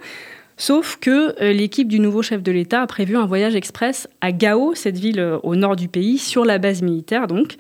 Sauf 0.57 0.97
que 0.99 1.41
euh, 1.41 1.53
l'équipe 1.53 1.87
du 1.87 2.01
nouveau 2.01 2.23
chef 2.23 2.43
de 2.43 2.51
l'État 2.51 2.81
a 2.81 2.87
prévu 2.87 3.15
un 3.15 3.25
voyage 3.25 3.55
express 3.55 4.09
à 4.19 4.33
Gao, 4.33 4.75
cette 4.75 4.97
ville 4.97 5.25
au 5.43 5.55
nord 5.55 5.77
du 5.77 5.87
pays, 5.87 6.17
sur 6.17 6.43
la 6.43 6.57
base 6.57 6.81
militaire 6.81 7.27
donc. 7.27 7.55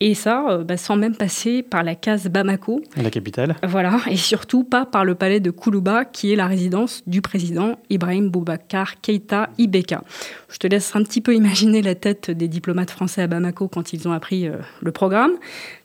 Et 0.00 0.14
ça, 0.14 0.46
euh, 0.48 0.62
bah, 0.62 0.76
sans 0.76 0.94
même 0.96 1.16
passer 1.16 1.62
par 1.64 1.82
la 1.82 1.96
case 1.96 2.28
Bamako. 2.28 2.82
La 2.96 3.10
capitale. 3.10 3.56
Voilà, 3.66 3.98
et 4.08 4.16
surtout 4.16 4.62
pas 4.62 4.86
par 4.86 5.04
le 5.04 5.16
palais 5.16 5.40
de 5.40 5.50
Koulouba, 5.50 6.04
qui 6.04 6.32
est 6.32 6.36
la 6.36 6.46
résidence 6.46 7.02
du 7.08 7.20
président 7.20 7.80
Ibrahim 7.90 8.30
Boubacar 8.30 9.00
Keïta 9.00 9.50
Ibeka. 9.58 10.04
Je 10.50 10.58
te 10.58 10.68
laisse 10.68 10.94
un 10.94 11.02
petit 11.02 11.20
peu 11.20 11.34
imaginer 11.34 11.82
la 11.82 11.96
tête 11.96 12.30
des 12.30 12.46
diplomates 12.46 12.92
français 12.92 13.22
à 13.22 13.26
Bamako 13.26 13.66
quand 13.66 13.92
ils 13.92 14.06
ont 14.06 14.12
appris 14.12 14.46
euh, 14.46 14.58
le 14.80 14.92
programme. 14.92 15.32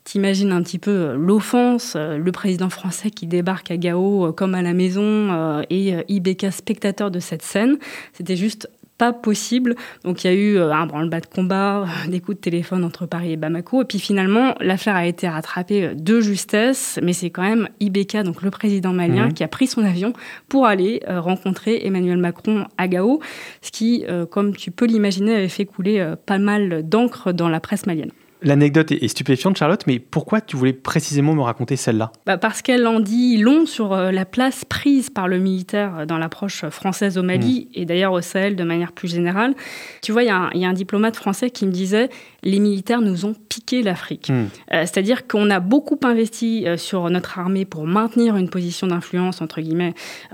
T'imagines 0.03 0.51
un 0.51 0.61
petit 0.61 0.79
peu 0.79 0.91
euh, 0.91 1.15
l'offense, 1.17 1.95
le 1.95 2.31
président 2.31 2.69
français 2.69 3.09
qui 3.09 3.25
débarque 3.25 3.71
à 3.71 3.77
Gao 3.77 4.31
comme 4.33 4.53
à 4.53 4.61
la 4.61 4.73
maison 4.73 5.63
et 5.69 5.95
Ibeka 6.07 6.51
spectateur 6.51 7.09
de 7.09 7.19
cette 7.19 7.41
scène. 7.41 7.77
C'était 8.13 8.35
juste 8.35 8.69
pas 8.97 9.13
possible. 9.13 9.75
Donc 10.03 10.23
il 10.23 10.27
y 10.27 10.29
a 10.29 10.33
eu 10.33 10.57
euh, 10.57 10.71
un 10.73 10.85
branle-bas 10.85 11.19
de 11.19 11.25
combat, 11.25 11.85
des 12.07 12.19
coups 12.19 12.37
de 12.37 12.41
téléphone 12.41 12.83
entre 12.83 13.05
Paris 13.05 13.31
et 13.33 13.37
Bamako. 13.37 13.81
Et 13.81 13.85
puis 13.85 13.99
finalement, 13.99 14.55
l'affaire 14.59 14.95
a 14.95 15.05
été 15.05 15.27
rattrapée 15.27 15.85
euh, 15.85 15.93
de 15.95 16.19
justesse. 16.21 16.99
Mais 17.01 17.13
c'est 17.13 17.29
quand 17.29 17.43
même 17.43 17.69
Ibeka, 17.79 18.23
donc 18.23 18.41
le 18.41 18.51
président 18.51 18.93
malien, 18.93 19.27
Mhm. 19.27 19.33
qui 19.33 19.43
a 19.43 19.47
pris 19.47 19.67
son 19.67 19.83
avion 19.83 20.13
pour 20.49 20.65
aller 20.65 21.01
euh, 21.09 21.19
rencontrer 21.19 21.85
Emmanuel 21.85 22.17
Macron 22.17 22.65
à 22.77 22.87
Gao. 22.87 23.19
Ce 23.61 23.71
qui, 23.71 24.05
comme 24.31 24.55
tu 24.55 24.71
peux 24.71 24.85
l'imaginer, 24.85 25.35
avait 25.35 25.47
fait 25.47 25.65
couler 25.65 26.13
pas 26.25 26.37
mal 26.37 26.87
d'encre 26.87 27.31
dans 27.31 27.49
la 27.49 27.59
presse 27.59 27.85
malienne. 27.85 28.11
L'anecdote 28.43 28.91
est 28.91 29.07
stupéfiante, 29.07 29.57
Charlotte, 29.57 29.83
mais 29.87 29.99
pourquoi 29.99 30.41
tu 30.41 30.55
voulais 30.57 30.73
précisément 30.73 31.33
me 31.33 31.41
raconter 31.41 31.75
celle-là? 31.75 32.11
Bah, 32.25 32.37
parce 32.37 32.61
qu'elle 32.61 32.85
en 32.87 32.99
dit 32.99 33.37
long 33.37 33.65
sur 33.65 33.93
euh, 33.93 34.11
la 34.11 34.25
place 34.25 34.65
prise 34.65 35.09
par 35.09 35.27
le 35.27 35.39
militaire 35.39 36.05
dans 36.05 36.17
l'approche 36.17 36.65
française 36.69 37.17
au 37.17 37.23
Mali 37.23 37.69
et 37.73 37.85
d'ailleurs 37.85 38.11
au 38.13 38.21
Sahel 38.21 38.55
de 38.55 38.63
manière 38.63 38.91
plus 38.91 39.07
générale. 39.07 39.55
Tu 40.01 40.11
vois, 40.11 40.23
il 40.23 40.27
y, 40.27 40.29
a 40.29 40.35
un- 40.37 40.49
il 40.53 40.59
y 40.61 40.65
a 40.65 40.69
un 40.69 40.73
diplomate 40.73 41.15
français 41.15 41.49
qui 41.49 41.65
me 41.65 41.71
disait 41.71 42.09
les 42.43 42.59
militaires 42.59 43.01
nous 43.01 43.25
ont 43.25 43.33
piqué 43.49 43.81
l'Afrique. 43.81 44.29
Hmm. 44.29 44.45
Euh, 44.73 44.81
C'est-à-dire 44.81 45.27
qu'on 45.27 45.49
a 45.49 45.59
beaucoup 45.61 45.97
investi 46.03 46.67
euh, 46.67 46.75
sur 46.77 47.09
notre 47.09 47.39
armée 47.39 47.65
pour 47.65 47.87
maintenir 47.87 48.35
une 48.35 48.49
position 48.49 48.87
d'influence, 48.87 49.41
entre 49.41 49.61
guillemets. 49.61 49.93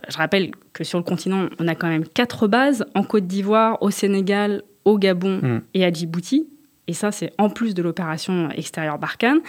Je 0.09 0.17
rappelle 0.17 0.51
que 0.73 0.83
sur 0.83 0.97
le 0.97 1.03
continent, 1.03 1.47
on 1.59 1.67
a 1.67 1.75
quand 1.75 1.87
même 1.87 2.05
quatre 2.07 2.47
bases 2.47 2.85
en 2.95 3.03
Côte 3.03 3.27
d'Ivoire, 3.27 3.77
au 3.81 3.91
Sénégal, 3.91 4.63
au 4.85 4.97
Gabon 4.97 5.39
Hmm. 5.41 5.59
et 5.75 5.85
à 5.85 5.91
Djibouti. 5.91 6.47
Et 6.89 6.93
ça, 6.93 7.11
c'est 7.11 7.31
en 7.37 7.51
plus 7.51 7.75
de 7.75 7.83
l'opération 7.83 8.49
extérieure 8.49 8.97
Barkhane. 8.97 9.41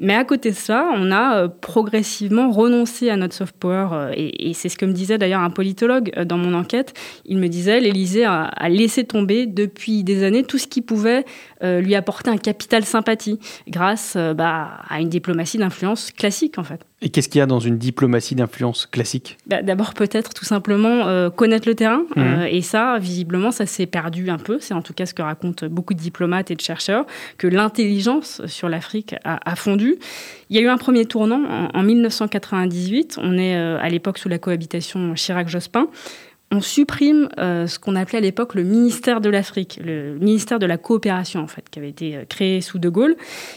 Mais 0.00 0.16
à 0.16 0.24
côté 0.24 0.50
de 0.50 0.56
ça, 0.56 0.90
on 0.96 1.12
a 1.12 1.44
euh, 1.44 1.48
progressivement 1.48 2.50
renoncé 2.50 3.08
à 3.08 3.16
notre 3.16 3.34
soft 3.34 3.54
power. 3.56 3.90
euh, 3.92 4.12
et 4.16 4.52
c'est 4.52 4.68
ce 4.68 4.76
que 4.76 4.84
me 4.84 4.92
disait 4.92 5.16
d'ailleurs 5.16 5.42
un 5.42 5.50
politologue 5.50 6.10
euh, 6.16 6.24
dans 6.24 6.38
mon 6.38 6.54
enquête. 6.54 6.94
Il 7.24 7.38
me 7.38 7.46
disait 7.46 7.78
l'Élysée 7.78 8.24
a, 8.24 8.50
laissé 8.68 9.04
tomber 9.04 9.46
depuis 9.46 10.02
des 10.02 10.24
années 10.24 10.42
tout 10.42 10.58
ce 10.58 10.66
qui 10.66 10.82
pouvait 10.82 11.24
lui 11.62 11.94
apporter 11.94 12.30
un 12.30 12.36
capital 12.36 12.84
sympathie 12.84 13.38
grâce 13.68 14.16
bah, 14.16 14.80
à 14.88 15.00
une 15.00 15.08
diplomatie 15.08 15.58
d'influence 15.58 16.10
classique 16.10 16.58
en 16.58 16.64
fait. 16.64 16.84
Et 17.00 17.10
qu'est-ce 17.10 17.28
qu'il 17.28 17.38
y 17.38 17.42
a 17.42 17.46
dans 17.46 17.60
une 17.60 17.78
diplomatie 17.78 18.34
d'influence 18.34 18.86
classique? 18.86 19.38
Bah, 19.46 19.62
D'abord, 19.62 19.94
peut-être 19.94 20.34
tout 20.34 20.44
simplement 20.44 21.06
euh, 21.06 21.30
connaître 21.30 21.68
le 21.68 21.76
terrain. 21.76 22.02
Mhm. 22.16 22.24
Euh, 22.24 22.46
et 22.50 22.60
ça, 22.60 22.98
visiblement, 22.98 23.52
ça 23.52 23.66
s'est 23.66 23.86
perdu 23.86 24.30
un 24.30 24.38
peu. 24.38 24.58
C'est 24.60 24.74
en 24.74 24.82
tout 24.82 24.94
cas 24.94 25.06
ce 25.06 25.14
que 25.14 25.22
racontent 25.22 25.68
beaucoup 25.68 25.94
de 25.94 26.00
diplomates 26.00 26.50
et 26.50 26.56
de 26.56 26.60
chercheurs, 26.60 27.06
que 27.36 27.46
l'intelligence 27.46 28.44
sur 28.46 28.68
l'Afrique 28.68 29.14
a, 29.24 29.38
a 29.48 29.54
fondu. 29.54 29.96
Il 30.50 30.56
y 30.56 30.58
a 30.58 30.62
eu 30.62 30.68
un 30.68 30.76
premier 30.76 31.04
tournant 31.04 31.44
en, 31.48 31.78
en 31.78 31.82
1998. 31.84 33.18
On 33.22 33.38
est 33.38 33.56
euh, 33.56 33.78
à 33.80 33.88
l'époque 33.88 34.18
sous 34.18 34.28
la 34.28 34.38
cohabitation 34.38 35.14
Chirac-Jospin. 35.14 35.86
On 36.50 36.62
supprime 36.62 37.28
euh, 37.38 37.66
ce 37.66 37.78
qu'on 37.78 37.94
appelait 37.94 38.18
à 38.18 38.20
l'époque 38.22 38.54
le 38.54 38.62
ministère 38.62 39.20
de 39.20 39.28
l'Afrique, 39.28 39.78
le 39.84 40.18
ministère 40.18 40.58
de 40.58 40.64
la 40.64 40.78
coopération 40.78 41.40
en 41.40 41.46
fait, 41.46 41.68
qui 41.68 41.78
avait 41.78 41.90
été 41.90 42.16
euh, 42.16 42.24
créé 42.26 42.62
sous 42.62 42.78
De 42.78 42.88
Gaulle 42.88 43.16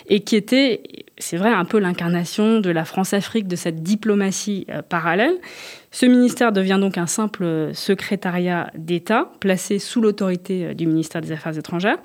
et 0.09 0.19
qui 0.19 0.35
était, 0.35 0.83
c'est 1.17 1.37
vrai, 1.37 1.53
un 1.53 1.63
peu 1.63 1.79
l'incarnation 1.79 2.59
de 2.59 2.69
la 2.69 2.83
France-Afrique, 2.83 3.47
de 3.47 3.55
cette 3.55 3.81
diplomatie 3.81 4.67
euh, 4.69 4.81
parallèle. 4.81 5.35
Ce 5.91 6.05
ministère 6.05 6.51
devient 6.51 6.79
donc 6.81 6.97
un 6.97 7.07
simple 7.07 7.69
secrétariat 7.73 8.71
d'État 8.75 9.31
placé 9.39 9.79
sous 9.79 10.01
l'autorité 10.01 10.75
du 10.75 10.85
ministère 10.85 11.21
des 11.21 11.31
Affaires 11.31 11.57
étrangères. 11.57 11.97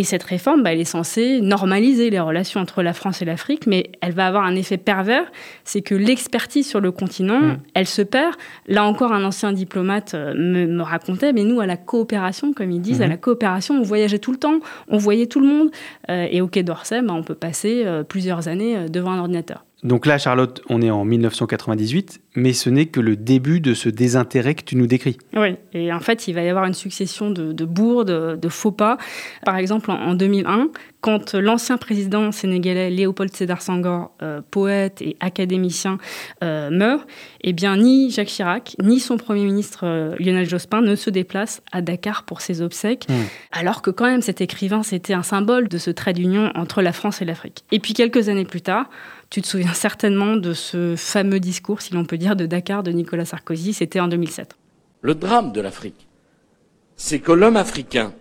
Et 0.00 0.04
cette 0.04 0.22
réforme, 0.22 0.62
bah, 0.62 0.72
elle 0.72 0.78
est 0.78 0.84
censée 0.84 1.40
normaliser 1.40 2.08
les 2.08 2.20
relations 2.20 2.60
entre 2.60 2.84
la 2.84 2.92
France 2.92 3.20
et 3.20 3.24
l'Afrique, 3.24 3.66
mais 3.66 3.90
elle 4.00 4.12
va 4.12 4.28
avoir 4.28 4.44
un 4.44 4.54
effet 4.54 4.76
pervers, 4.76 5.24
c'est 5.64 5.82
que 5.82 5.96
l'expertise 5.96 6.68
sur 6.68 6.78
le 6.80 6.92
continent, 6.92 7.40
Mm. 7.40 7.58
elle 7.74 7.86
se 7.88 8.02
perd. 8.02 8.34
Là 8.68 8.84
encore, 8.84 9.12
un 9.12 9.24
ancien 9.24 9.52
diplomate 9.52 10.14
euh, 10.14 10.34
me, 10.36 10.66
me 10.68 10.82
racontait, 10.84 11.32
mais 11.32 11.42
nous, 11.42 11.58
à 11.58 11.66
la 11.66 11.76
coopération, 11.76 12.52
comme 12.52 12.70
ils 12.70 12.80
disent, 12.80 13.02
à 13.02 13.06
Mhm. 13.06 13.10
la 13.10 13.16
coopération, 13.16 13.74
on 13.74 13.82
voyageait 13.82 14.20
tout 14.20 14.30
le 14.30 14.38
temps, 14.38 14.60
on 14.86 14.98
voyait 14.98 15.26
tout 15.26 15.40
le 15.40 15.48
monde, 15.48 15.70
euh, 16.10 16.28
et 16.30 16.40
au 16.42 16.46
Quai 16.46 16.62
d'Orsay, 16.62 17.02
bah, 17.02 17.12
on 17.14 17.24
peut 17.24 17.34
passer 17.34 17.82
euh, 17.84 18.04
plusieurs 18.04 18.46
années 18.46 18.88
devant 18.88 19.10
un 19.10 19.18
ordinateur. 19.18 19.64
Donc 19.82 20.06
là, 20.06 20.18
Charlotte, 20.18 20.60
on 20.68 20.80
est 20.80 20.90
en 20.90 21.04
1998, 21.04 22.20
mais 22.38 22.52
ce 22.52 22.70
n'est 22.70 22.86
que 22.86 23.00
le 23.00 23.16
début 23.16 23.60
de 23.60 23.74
ce 23.74 23.88
désintérêt 23.88 24.54
que 24.54 24.64
tu 24.64 24.76
nous 24.76 24.86
décris. 24.86 25.18
Oui, 25.34 25.56
et 25.72 25.92
en 25.92 26.00
fait, 26.00 26.28
il 26.28 26.34
va 26.34 26.42
y 26.42 26.48
avoir 26.48 26.64
une 26.64 26.74
succession 26.74 27.30
de, 27.30 27.52
de 27.52 27.64
bourdes, 27.64 28.38
de 28.40 28.48
faux 28.48 28.72
pas. 28.72 28.96
Par 29.44 29.56
exemple, 29.56 29.90
en, 29.90 29.94
en 30.00 30.14
2001, 30.14 30.68
quand 31.00 31.34
l'ancien 31.34 31.76
président 31.76 32.32
sénégalais 32.32 32.90
Léopold 32.90 33.34
Sédar 33.34 33.62
Senghor, 33.62 34.10
euh, 34.22 34.40
poète 34.50 35.00
et 35.00 35.16
académicien, 35.20 35.98
euh, 36.42 36.70
meurt, 36.70 37.06
eh 37.42 37.52
bien, 37.52 37.76
ni 37.76 38.10
Jacques 38.10 38.28
Chirac, 38.28 38.74
ni 38.82 38.98
son 38.98 39.16
premier 39.16 39.44
ministre 39.44 39.80
euh, 39.84 40.16
Lionel 40.18 40.48
Jospin 40.48 40.80
ne 40.80 40.96
se 40.96 41.10
déplacent 41.10 41.62
à 41.72 41.82
Dakar 41.82 42.24
pour 42.24 42.40
ses 42.40 42.62
obsèques, 42.62 43.06
Mm. 43.08 43.12
alors 43.52 43.82
que 43.82 43.90
quand 43.90 44.06
même 44.06 44.22
cet 44.22 44.40
écrivain, 44.40 44.82
c'était 44.82 45.14
un 45.14 45.22
symbole 45.22 45.68
de 45.68 45.78
ce 45.78 45.90
trait 45.90 46.12
d'union 46.12 46.50
entre 46.54 46.82
la 46.82 46.92
France 46.92 47.22
et 47.22 47.24
l'Afrique. 47.24 47.64
Et 47.72 47.78
puis 47.78 47.94
quelques 47.94 48.28
années 48.28 48.44
plus 48.44 48.60
tard, 48.60 48.88
tu 49.30 49.42
te 49.42 49.46
souviens 49.46 49.74
certainement 49.74 50.36
de 50.36 50.52
ce 50.52 50.94
fameux 50.96 51.40
discours, 51.40 51.82
si 51.82 51.92
l'on 51.94 52.04
peut 52.04 52.16
dire, 52.18 52.27
de 52.36 52.46
Dakar 52.46 52.82
de 52.82 52.90
Nicolas 52.90 53.24
Sarkozy, 53.24 53.72
c'était 53.72 54.00
en 54.00 54.08
2007. 54.08 54.56
Le 55.00 55.14
drame 55.14 55.52
de 55.52 55.60
l'Afrique, 55.60 56.08
c'est 56.96 57.20
que 57.20 57.32
l'homme 57.32 57.56
africain 57.56 58.12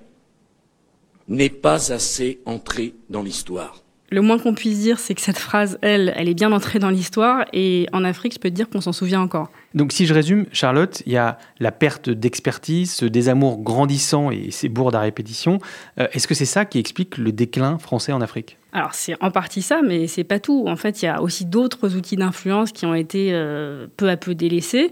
n'est 1.27 1.49
pas 1.49 1.91
assez 1.91 2.39
entré 2.45 2.93
dans 3.09 3.21
l'histoire. 3.21 3.83
Le 4.09 4.21
moins 4.21 4.39
qu'on 4.39 4.53
puisse 4.53 4.79
dire, 4.79 4.99
c'est 4.99 5.15
que 5.15 5.21
cette 5.21 5.37
phrase, 5.37 5.77
elle, 5.81 6.13
elle 6.15 6.29
est 6.29 6.33
bien 6.33 6.53
entrée 6.53 6.79
dans 6.79 6.89
l'histoire. 6.89 7.43
Et 7.51 7.87
en 7.91 8.05
Afrique, 8.05 8.33
je 8.35 8.39
peux 8.39 8.49
te 8.49 8.55
dire 8.55 8.69
qu'on 8.69 8.79
s'en 8.79 8.93
souvient 8.93 9.19
encore. 9.19 9.51
Donc 9.73 9.91
si 9.91 10.05
je 10.05 10.13
résume, 10.13 10.45
Charlotte, 10.53 11.03
il 11.05 11.11
y 11.11 11.17
a 11.17 11.37
la 11.59 11.73
perte 11.73 12.09
d'expertise, 12.09 12.93
ce 12.93 13.03
désamour 13.03 13.57
grandissant 13.61 14.31
et 14.31 14.49
ces 14.51 14.69
bourdes 14.69 14.95
à 14.95 15.01
répétition. 15.01 15.59
Euh, 15.99 16.07
Est-ce 16.13 16.25
que 16.25 16.35
c'est 16.35 16.45
ça 16.45 16.63
qui 16.63 16.79
explique 16.79 17.17
le 17.17 17.33
déclin 17.33 17.79
français 17.79 18.13
en 18.13 18.21
Afrique? 18.21 18.57
Alors 18.77 18.93
c'est 18.93 19.15
en 19.23 19.31
partie 19.31 19.63
ça, 19.63 19.81
mais 19.81 20.05
c'est 20.05 20.23
pas 20.23 20.39
tout. 20.39 20.65
En 20.67 20.75
fait, 20.75 21.01
il 21.01 21.05
y 21.05 21.07
a 21.07 21.19
aussi 21.23 21.45
d'autres 21.45 21.95
outils 21.95 22.15
d'influence 22.15 22.71
qui 22.71 22.85
ont 22.85 22.93
été 22.93 23.29
euh, 23.33 23.87
peu 23.97 24.07
à 24.07 24.17
peu 24.17 24.35
délaissés. 24.35 24.91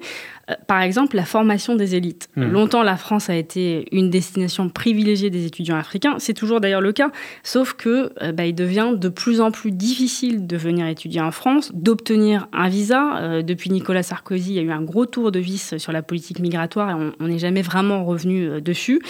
Euh, 0.50 0.54
par 0.68 0.82
exemple, 0.82 1.16
la 1.16 1.26
formation 1.26 1.76
des 1.76 1.96
élites. 1.96 2.30
Mhm. 2.36 2.52
Longtemps, 2.52 2.84
la 2.84 2.98
France 2.98 3.30
a 3.30 3.36
été 3.36 3.88
une 3.92 4.10
destination 4.10 4.70
privilégiée 4.70 5.30
des 5.30 5.46
étudiants 5.46 5.76
africains. 5.78 6.16
C'est 6.20 6.34
toujours 6.34 6.62
d'ailleurs 6.62 6.82
le 6.82 6.92
cas, 6.92 7.12
sauf 7.44 7.74
que 7.74 8.12
euh, 8.22 8.32
bah, 8.32 8.46
il 8.46 8.54
devient 8.54 8.92
de 8.96 9.10
plus 9.10 9.42
en 9.42 9.52
plus 9.52 9.72
difficile 9.72 10.46
de 10.46 10.58
venir 10.58 10.88
étudier 10.88 11.22
en 11.22 11.32
France, 11.32 11.72
d'obtenir 11.74 12.48
un 12.54 12.70
visa. 12.70 13.18
Euh, 13.18 13.42
depuis 13.42 13.70
Nicolas 13.72 14.04
Sarkozy, 14.04 14.52
il 14.52 14.56
y 14.56 14.60
a 14.60 14.62
eu 14.62 14.72
un 14.72 14.82
gros 14.84 15.06
tour 15.06 15.32
de 15.32 15.40
vis 15.40 15.78
sur 15.78 15.92
la 15.92 16.02
politique 16.04 16.40
migratoire 16.40 16.90
et 16.92 17.12
on- 17.20 17.28
n'est 17.28 17.40
jamais 17.40 17.64
vraiment 17.64 18.06
revenu 18.06 18.48
euh, 18.48 18.62
dessus. 18.62 19.02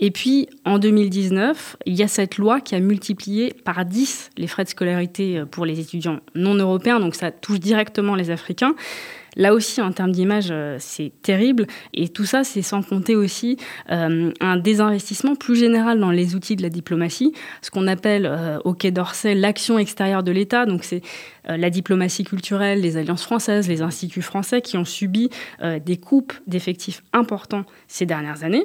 Et 0.00 0.10
puis, 0.12 0.48
en 0.64 0.78
2019, 0.78 1.76
il 1.86 1.94
y 1.94 2.02
a 2.02 2.08
cette 2.08 2.38
loi 2.38 2.60
qui 2.60 2.74
a 2.74 2.80
multiplié 2.80 3.52
par 3.64 3.84
10 3.84 4.30
les 4.36 4.46
frais 4.46 4.64
de 4.64 4.68
scolarité 4.68 5.42
pour 5.50 5.66
les 5.66 5.80
étudiants 5.80 6.20
non 6.34 6.54
européens, 6.54 7.00
donc 7.00 7.14
ça 7.14 7.30
touche 7.30 7.58
directement 7.60 8.14
les 8.14 8.30
Africains. 8.30 8.74
Là 9.36 9.54
aussi, 9.54 9.80
en 9.80 9.92
termes 9.92 10.12
d'image, 10.12 10.48
euh, 10.50 10.76
c'est 10.78 11.12
terrible. 11.22 11.66
Et 11.92 12.08
tout 12.08 12.24
ça, 12.24 12.44
c'est 12.44 12.62
sans 12.62 12.82
compter 12.82 13.16
aussi 13.16 13.56
euh, 13.90 14.30
un 14.40 14.56
désinvestissement 14.56 15.34
plus 15.34 15.56
général 15.56 16.00
dans 16.00 16.10
les 16.10 16.34
outils 16.34 16.56
de 16.56 16.62
la 16.62 16.68
diplomatie, 16.68 17.32
ce 17.62 17.70
qu'on 17.70 17.86
appelle 17.86 18.26
euh, 18.26 18.58
au 18.64 18.74
Quai 18.74 18.90
d'Orsay 18.90 19.34
l'action 19.34 19.78
extérieure 19.78 20.22
de 20.22 20.32
l'État. 20.32 20.66
Donc, 20.66 20.84
c'est 20.84 21.02
la 21.46 21.68
diplomatie 21.68 22.24
culturelle, 22.24 22.80
les 22.80 22.96
alliances 22.96 23.22
françaises, 23.22 23.68
les 23.68 23.82
instituts 23.82 24.22
français 24.22 24.62
qui 24.62 24.78
ont 24.78 24.86
subi 24.86 25.28
des 25.84 25.98
coupes 25.98 26.32
d'effectifs 26.46 27.02
importants 27.12 27.64
ces 27.86 28.06
dernières 28.06 28.44
années. 28.44 28.64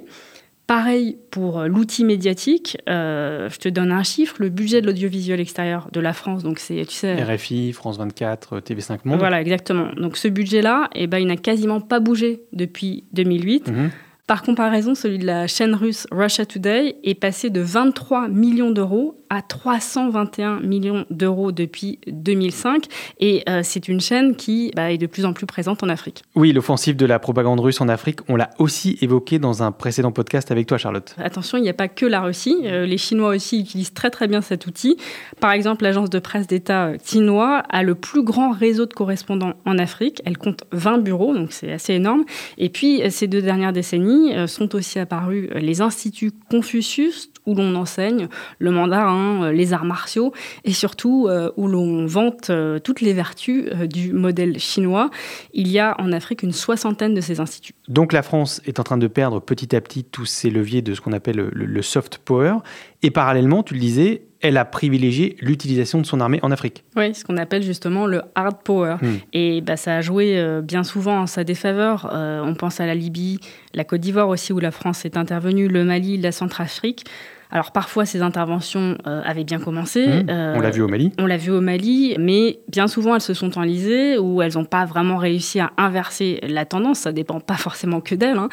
Pareil 0.70 1.18
pour 1.32 1.62
euh, 1.62 1.68
l'outil 1.68 2.06
médiatique. 2.06 2.78
Euh, 2.88 3.50
je 3.50 3.58
te 3.58 3.68
donne 3.70 3.92
un 3.92 4.04
chiffre. 4.04 4.36
Le 4.38 4.50
budget 4.50 4.82
de 4.82 4.86
l'audiovisuel 4.86 5.40
extérieur 5.40 5.90
de 5.92 6.00
la 6.00 6.14
France, 6.14 6.44
donc 6.44 6.60
c'est, 6.60 6.86
tu 6.86 6.94
sais, 6.94 7.24
RFI, 7.24 7.74
France 7.74 7.98
24, 7.98 8.60
TV5 8.60 9.00
Monde. 9.06 9.18
voilà, 9.18 9.42
exactement. 9.42 9.88
Donc 9.98 10.16
ce 10.16 10.28
budget-là, 10.28 10.88
eh 10.94 11.08
ben, 11.08 11.18
il 11.18 11.26
n'a 11.26 11.38
quasiment 11.38 11.82
pas 11.82 12.00
bougé 12.00 12.44
depuis 12.54 13.06
2008. 13.14 13.72
Mhm. 13.72 13.90
Par 14.30 14.44
comparaison, 14.44 14.94
celui 14.94 15.18
de 15.18 15.26
la 15.26 15.48
chaîne 15.48 15.74
russe 15.74 16.06
Russia 16.12 16.46
Today 16.46 16.98
est 17.04 17.16
passé 17.16 17.50
de 17.50 17.62
23 17.62 18.28
millions 18.28 18.70
d'euros 18.70 19.16
à 19.32 19.42
321 19.42 20.60
millions 20.60 21.06
d'euros 21.10 21.52
depuis 21.52 22.00
2005. 22.08 22.86
Et 23.20 23.44
euh, 23.50 23.62
c'est 23.64 23.88
une 23.88 24.02
chaîne 24.02 24.36
qui 24.36 24.72
bah, 24.76 24.92
est 24.92 24.98
de 24.98 25.08
plus 25.08 25.26
en 25.26 25.34
plus 25.34 25.46
présente 25.46 25.84
en 25.84 25.90
Afrique. 25.90 26.24
Oui, 26.36 26.52
l'offensive 26.52 26.96
de 26.96 27.06
la 27.06 27.20
propagande 27.20 27.60
russe 27.60 27.82
en 27.82 27.88
Afrique, 27.90 28.20
on 28.28 28.36
l'a 28.36 28.52
aussi 28.60 28.98
évoqué 29.02 29.40
dans 29.40 29.64
un 29.64 29.72
précédent 29.72 30.12
podcast 30.12 30.52
avec 30.52 30.68
toi, 30.68 30.78
Charlotte. 30.78 31.16
Attention, 31.18 31.58
il 31.58 31.62
n'y 31.62 31.70
a 31.70 31.74
pas 31.74 31.88
que 31.88 32.06
la 32.06 32.22
Russie. 32.22 32.56
Euh, 32.66 32.86
les 32.86 32.98
Chinois 32.98 33.30
aussi 33.30 33.60
utilisent 33.60 33.94
très 33.94 34.10
très 34.12 34.28
bien 34.28 34.42
cet 34.42 34.68
outil. 34.68 34.98
Par 35.40 35.52
exemple, 35.52 35.84
l'agence 35.84 36.10
de 36.10 36.20
presse 36.20 36.46
d'État 36.48 36.88
euh, 36.88 36.98
Xinhua 36.98 37.64
a 37.70 37.84
le 37.84 37.96
plus 37.96 38.24
grand 38.24 38.52
réseau 38.52 38.86
de 38.86 38.94
correspondants 38.94 39.54
en 39.66 39.78
Afrique. 39.78 40.22
Elle 40.26 40.38
compte 40.38 40.66
20 40.72 41.00
bureaux, 41.00 41.36
donc 41.36 41.52
c'est 41.52 41.72
assez 41.72 41.94
énorme. 41.94 42.24
Et 42.58 42.70
puis, 42.70 43.02
euh, 43.04 43.10
ces 43.10 43.28
deux 43.28 43.42
dernières 43.42 43.74
décennies 43.74 44.19
euh, 44.28 44.48
sont 44.48 44.76
aussi 44.76 45.00
apparus 45.00 45.50
euh, 45.52 45.60
les 45.60 45.82
instituts 45.82 46.32
Confucius, 46.50 47.30
où 47.46 47.56
l'on 47.56 47.76
enseigne 47.76 48.28
le 48.60 48.72
mandarin, 48.72 49.46
euh, 49.46 49.52
les 49.52 49.74
arts 49.74 49.86
martiaux, 49.86 50.34
et 50.64 50.74
surtout 50.74 51.30
où 51.58 51.68
l'on 51.68 52.06
vante 52.06 52.52
toutes 52.84 53.02
les 53.02 53.14
vertus 53.14 53.70
du 53.90 54.14
modèle 54.14 54.60
chinois. 54.60 55.10
Il 55.54 55.68
y 55.68 55.80
a 55.80 55.96
en 56.00 56.12
Afrique 56.12 56.44
une 56.44 56.52
soixantaine 56.52 57.14
de 57.14 57.22
ces 57.22 57.40
instituts. 57.40 57.74
Donc 57.88 58.14
la 58.14 58.22
France 58.22 58.62
est 58.66 58.80
en 58.80 58.84
train 58.84 58.98
de 58.98 59.08
perdre 59.08 59.40
petit 59.40 59.76
à 59.76 59.82
petit 59.82 60.04
tous 60.04 60.26
ses 60.26 60.50
leviers 60.50 60.82
de 60.82 60.94
ce 60.94 61.02
qu'on 61.02 61.14
appelle 61.14 61.38
le, 61.38 61.50
le 61.52 61.82
soft 61.82 62.20
power. 62.20 62.58
Et 63.02 63.12
parallèlement, 63.12 63.64
tu 63.64 63.74
le 63.74 63.80
disais, 63.80 64.24
elle 64.42 64.58
a 64.58 64.66
privilégié 64.66 65.36
l'utilisation 65.42 66.00
de 66.00 66.06
son 66.06 66.20
armée 66.22 66.40
en 66.44 66.52
Afrique. 66.52 66.84
Oui, 66.96 67.14
ce 67.14 67.24
qu'on 67.26 67.38
appelle 67.38 67.64
justement 67.64 68.06
le 68.08 68.22
hard 68.36 68.58
power. 68.64 68.96
Hmm. 69.02 69.16
Et 69.34 69.62
bah, 69.62 69.76
ça 69.78 69.98
a 69.98 70.02
joué 70.02 70.38
euh, 70.38 70.62
bien 70.62 70.84
souvent 70.84 71.20
en 71.20 71.28
sa 71.28 71.44
défaveur. 71.44 72.10
Euh, 72.14 72.42
on 72.44 72.56
pense 72.56 72.80
à 72.80 72.86
la 72.86 72.96
Libye, 72.96 73.40
la 73.74 73.84
Côte 73.84 74.02
d'Ivoire 74.02 74.30
aussi, 74.30 74.54
où 74.54 74.60
la 74.60 74.72
France 74.72 75.04
est 75.06 75.18
intervenue, 75.18 75.68
le 75.68 75.84
Mali, 75.84 76.18
la 76.18 76.32
Centrafrique. 76.32 77.04
Alors 77.52 77.72
parfois, 77.72 78.06
ces 78.06 78.22
interventions 78.22 78.96
euh, 79.08 79.24
avaient 79.26 79.44
bien 79.44 79.58
commencé. 79.58 80.06
Mmh. 80.06 80.26
Euh, 80.30 80.54
On 80.56 80.60
l'a 80.60 80.70
vu 80.70 80.84
au 80.84 80.88
Mali. 80.88 81.12
on 81.18 81.26
l'a 81.26 81.38
vu 81.38 81.50
au 81.50 81.62
Mali, 81.62 82.16
mais 82.20 82.60
bien 82.68 82.88
souvent 82.88 83.16
elles 83.16 83.22
se 83.22 83.34
sont 83.34 83.58
enlisées 83.58 84.20
ou 84.20 84.44
elles 84.44 84.54
n'ont 84.54 84.66
pas 84.66 84.86
vraiment 84.86 85.18
réussi 85.18 85.60
à 85.60 85.72
inverser 85.78 86.40
la 86.48 86.66
tendance. 86.66 87.00
Ça 87.00 87.12
dépend 87.12 87.40
pas 87.40 87.56
forcément 87.56 88.02
que 88.02 88.14
d'elles. 88.14 88.38
hein. 88.38 88.50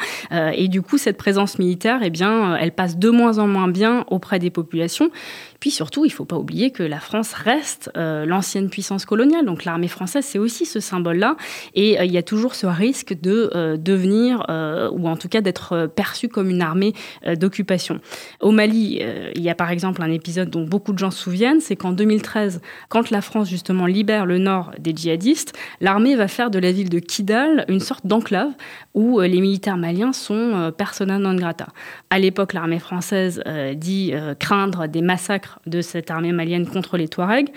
Et 0.55 0.67
du 0.67 0.81
coup, 0.81 0.97
cette 0.97 1.17
présence 1.17 1.59
militaire, 1.59 1.99
eh 2.01 2.09
bien, 2.09 2.55
elle 2.55 2.71
passe 2.71 2.97
de 2.97 3.11
moins 3.11 3.37
en 3.37 3.45
moins 3.45 3.67
bien 3.67 4.03
auprès 4.09 4.39
des 4.39 4.49
populations. 4.49 5.11
Puis 5.59 5.71
surtout, 5.71 6.05
il 6.05 6.09
ne 6.09 6.13
faut 6.13 6.25
pas 6.25 6.37
oublier 6.37 6.71
que 6.71 6.83
la 6.83 6.99
France 6.99 7.33
reste 7.33 7.89
euh, 7.97 8.25
l'ancienne 8.25 8.69
puissance 8.69 9.05
coloniale. 9.05 9.45
Donc 9.45 9.65
l'armée 9.65 9.87
française, 9.87 10.25
c'est 10.25 10.39
aussi 10.39 10.65
ce 10.65 10.79
symbole-là. 10.79 11.35
Et 11.73 11.99
euh, 11.99 12.05
il 12.05 12.11
y 12.11 12.17
a 12.17 12.23
toujours 12.23 12.55
ce 12.55 12.67
risque 12.67 13.19
de 13.21 13.49
euh, 13.55 13.77
devenir, 13.77 14.45
ou 14.93 15.07
en 15.07 15.17
tout 15.17 15.29
cas 15.29 15.41
d'être 15.41 15.87
perçu 15.95 16.27
comme 16.27 16.49
une 16.49 16.61
armée 16.61 16.93
d'occupation. 17.39 17.99
Au 18.39 18.51
Mali, 18.51 19.01
il 19.35 19.41
y 19.41 19.49
a 19.49 19.55
par 19.55 19.71
exemple 19.71 20.01
un 20.01 20.11
épisode 20.11 20.49
dont 20.49 20.63
beaucoup 20.63 20.93
de 20.93 20.97
gens 20.97 21.11
se 21.11 21.21
souviennent, 21.21 21.59
c'est 21.59 21.75
qu'en 21.75 21.91
2013, 21.91 22.61
quand 22.89 23.09
la 23.09 23.21
France 23.21 23.49
justement 23.49 23.85
libère 23.85 24.25
le 24.25 24.37
nord 24.37 24.71
des 24.79 24.95
djihadistes, 24.95 25.53
l'armée 25.81 26.15
va 26.15 26.27
faire 26.27 26.49
de 26.49 26.59
la 26.59 26.71
ville 26.71 26.89
de 26.89 26.99
Kidal 26.99 27.65
une 27.67 27.79
sorte 27.79 28.05
d'enclave 28.05 28.51
où 28.93 29.19
les 29.19 29.41
militaires 29.41 29.77
maliens 29.77 30.13
sont 30.13 30.71
persona 30.77 31.19
non 31.19 31.35
grata. 31.35 31.67
À 32.09 32.19
l'époque, 32.19 32.53
l'armée 32.53 32.79
française 32.79 33.41
dit 33.75 34.13
craindre 34.39 34.87
des 34.87 35.01
massacres 35.01 35.46
de 35.65 35.81
cette 35.81 36.11
armée 36.11 36.31
malienne 36.31 36.67
contre 36.67 36.97
les 36.97 37.07
Touaregs, 37.07 37.49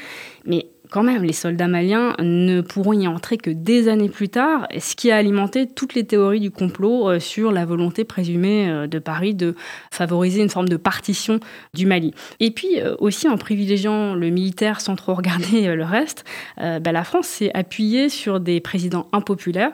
mais 0.44 0.66
quand 0.90 1.04
même, 1.04 1.22
les 1.22 1.32
soldats 1.32 1.68
maliens 1.68 2.16
ne 2.18 2.60
pourront 2.60 2.92
y 2.92 3.06
entrer 3.06 3.38
que 3.38 3.50
des 3.50 3.88
années 3.88 4.08
plus 4.08 4.28
tard, 4.28 4.66
ce 4.76 4.96
qui 4.96 5.10
a 5.10 5.16
alimenté 5.16 5.68
toutes 5.68 5.94
les 5.94 6.04
théories 6.04 6.40
du 6.40 6.50
complot 6.50 7.08
euh, 7.08 7.20
sur 7.20 7.52
la 7.52 7.64
volonté 7.64 8.04
présumée 8.04 8.68
euh, 8.68 8.86
de 8.88 8.98
Paris 8.98 9.34
de 9.34 9.54
favoriser 9.92 10.42
une 10.42 10.48
forme 10.48 10.68
de 10.68 10.76
partition 10.76 11.38
du 11.74 11.86
Mali. 11.86 12.12
Et 12.40 12.50
puis 12.50 12.80
euh, 12.80 12.96
aussi 12.98 13.28
en 13.28 13.38
privilégiant 13.38 14.14
le 14.14 14.30
militaire 14.30 14.80
sans 14.80 14.96
trop 14.96 15.14
regarder 15.14 15.74
le 15.74 15.84
reste, 15.84 16.24
bah, 16.56 16.92
la 16.92 17.04
France 17.04 17.26
s'est 17.26 17.50
appuyée 17.54 18.08
sur 18.08 18.40
des 18.40 18.60
présidents 18.60 19.08
impopulaires. 19.12 19.72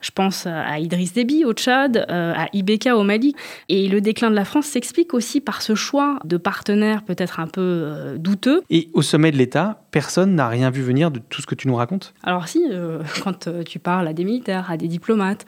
Je 0.00 0.10
pense 0.10 0.46
à 0.46 0.78
Idriss 0.78 1.12
Déby 1.12 1.44
au 1.44 1.52
Tchad, 1.52 2.06
euh, 2.08 2.32
à 2.36 2.46
Ibeka 2.52 2.96
au 2.96 3.02
Mali. 3.02 3.34
Et 3.68 3.88
le 3.88 4.00
déclin 4.00 4.30
de 4.30 4.36
la 4.36 4.44
France 4.44 4.66
s'explique 4.66 5.14
aussi 5.14 5.40
par 5.40 5.62
ce 5.62 5.74
choix 5.74 6.18
de 6.24 6.36
partenaires 6.36 7.02
peut-être 7.02 7.40
un 7.40 7.46
peu 7.46 7.60
euh, 7.60 8.18
douteux. 8.18 8.62
Et 8.70 8.90
au 8.94 9.02
sommet 9.02 9.32
de 9.32 9.36
l'État, 9.36 9.82
personne 9.90 10.34
n'a 10.34 10.48
rien 10.48 10.70
vu 10.70 10.82
venir 10.82 11.10
de 11.10 11.18
tout 11.18 11.42
ce 11.42 11.46
que 11.46 11.54
tu 11.54 11.68
nous 11.68 11.74
racontes? 11.74 12.14
Alors 12.22 12.48
si, 12.48 12.64
euh, 12.70 13.02
quand 13.24 13.48
tu 13.64 13.78
parles 13.78 14.08
à 14.08 14.12
des 14.12 14.24
militaires, 14.24 14.70
à 14.70 14.76
des 14.76 14.88
diplomates, 14.88 15.44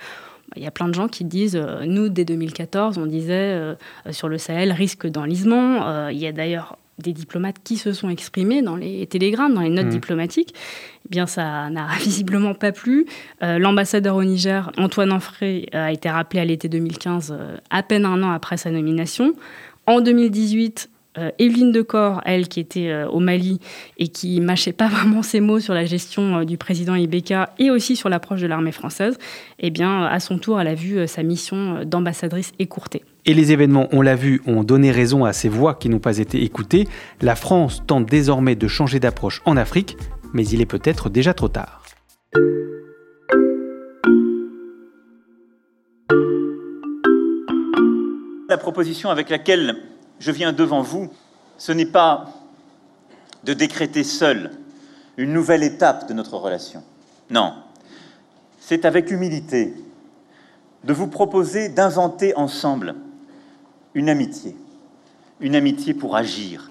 bah, 0.49 0.55
il 0.57 0.63
y 0.63 0.67
a 0.67 0.71
plein 0.71 0.89
de 0.89 0.95
gens 0.95 1.09
qui 1.09 1.25
disent, 1.25 1.57
euh, 1.57 1.85
nous, 1.87 2.09
dès 2.09 2.25
2014, 2.25 2.99
on 2.99 3.07
disait 3.07 3.33
euh, 3.33 3.75
sur 4.11 4.29
le 4.29 4.39
Sahel, 4.39 4.73
risque 4.73 5.07
d'enlisement. 5.07 6.09
Il 6.09 6.19
y 6.19 6.27
a 6.27 6.33
d'ailleurs 6.33 6.77
des 7.03 7.13
diplomates 7.13 7.57
qui 7.65 7.77
se 7.77 7.93
sont 7.93 8.09
exprimés 8.11 8.63
dans 8.63 8.77
les 8.77 9.07
télégrammes, 9.07 9.55
dans 9.55 9.61
les 9.61 9.69
notes 9.71 9.87
Mhm. 9.87 9.91
diplomatiques. 9.93 10.55
Eh 11.07 11.09
bien, 11.11 11.27
ça 11.27 11.69
n'a 11.71 11.87
visiblement 12.01 12.55
pas 12.55 12.73
plu. 12.73 13.07
Euh, 13.43 13.59
L'ambassadeur 13.59 14.17
au 14.17 14.25
Niger, 14.25 14.71
Antoine 14.79 15.13
Anfré, 15.13 15.69
a 15.73 15.93
été 15.93 16.09
rappelé 16.09 16.41
à 16.41 16.45
l'été 16.45 16.69
2015, 16.69 17.35
euh, 17.39 17.57
à 17.71 17.83
peine 17.83 18.05
un 18.05 18.23
an 18.23 18.31
après 18.31 18.57
sa 18.57 18.71
nomination. 18.71 19.35
En 19.87 20.01
2018, 20.01 20.89
euh, 21.19 21.31
Evelyne 21.41 21.73
Decor, 21.73 22.21
elle 22.25 22.47
qui 22.47 22.61
était 22.61 22.89
euh, 22.89 23.09
au 23.09 23.19
Mali 23.19 23.59
et 23.99 24.07
qui 24.09 24.41
mâchait 24.41 24.73
pas 24.73 24.87
vraiment 24.89 25.23
ses 25.23 25.41
mots 25.41 25.59
sur 25.59 25.75
la 25.75 25.85
gestion 25.85 26.39
euh, 26.39 26.45
du 26.45 26.57
président 26.57 26.95
Ibeka 26.95 27.53
et 27.59 27.71
aussi 27.71 27.97
sur 27.97 28.09
l'approche 28.09 28.41
de 28.41 28.47
l'armée 28.47 28.71
française, 28.71 29.19
eh 29.59 29.71
bien, 29.71 30.05
à 30.05 30.21
son 30.21 30.39
tour, 30.39 30.61
elle 30.61 30.69
a 30.69 30.75
vu 30.75 30.99
euh, 30.99 31.07
sa 31.09 31.25
mission 31.25 31.79
euh, 31.79 31.85
d'ambassadrice 31.85 32.53
écourtée. 32.61 33.03
Et 33.27 33.35
les 33.35 33.53
événements, 33.53 33.87
on 33.93 34.01
l'a 34.01 34.17
vu, 34.17 34.41
ont 34.47 34.65
donné 34.65 34.91
raison 34.91 35.25
à 35.25 35.33
ces 35.33 35.49
voix 35.49 35.75
qui 35.75 35.89
n'ont 35.89 35.99
pas 35.99 36.19
été 36.19 36.43
écoutées. 36.43 36.89
La 37.21 37.37
France 37.37 37.83
tente 37.87 38.07
désormais 38.07 38.55
de 38.55 38.67
changer 38.67 38.99
d'approche 38.99 39.43
en 39.45 39.57
Afrique, 39.57 39.97
mais 40.33 40.47
il 40.47 40.61
est 40.61 40.67
peut-être 40.67 41.11
déjà 41.11 41.35
trop 41.35 41.49
tard. 41.49 41.83
La 48.49 48.59
proposition 48.59 49.11
avec 49.11 49.29
laquelle 49.29 49.77
je 50.19 50.31
viens 50.33 50.53
devant 50.53 50.83
vous, 50.83 51.11
ce 51.59 51.73
n'est 51.73 51.87
pas 51.87 52.31
de 53.45 53.53
décréter 53.53 54.03
seul 54.03 54.51
une 55.17 55.33
nouvelle 55.33 55.63
étape 55.63 56.09
de 56.09 56.15
notre 56.15 56.37
relation. 56.37 56.83
Non, 57.31 57.55
c'est 58.59 58.85
avec 58.85 59.11
humilité 59.11 59.75
de 60.85 60.93
vous 60.93 61.07
proposer 61.07 61.69
d'inventer 61.69 62.35
ensemble 62.35 62.95
une 63.95 64.09
amitié, 64.09 64.55
une 65.41 65.55
amitié 65.55 65.95
pour 65.95 66.17
agir, 66.17 66.71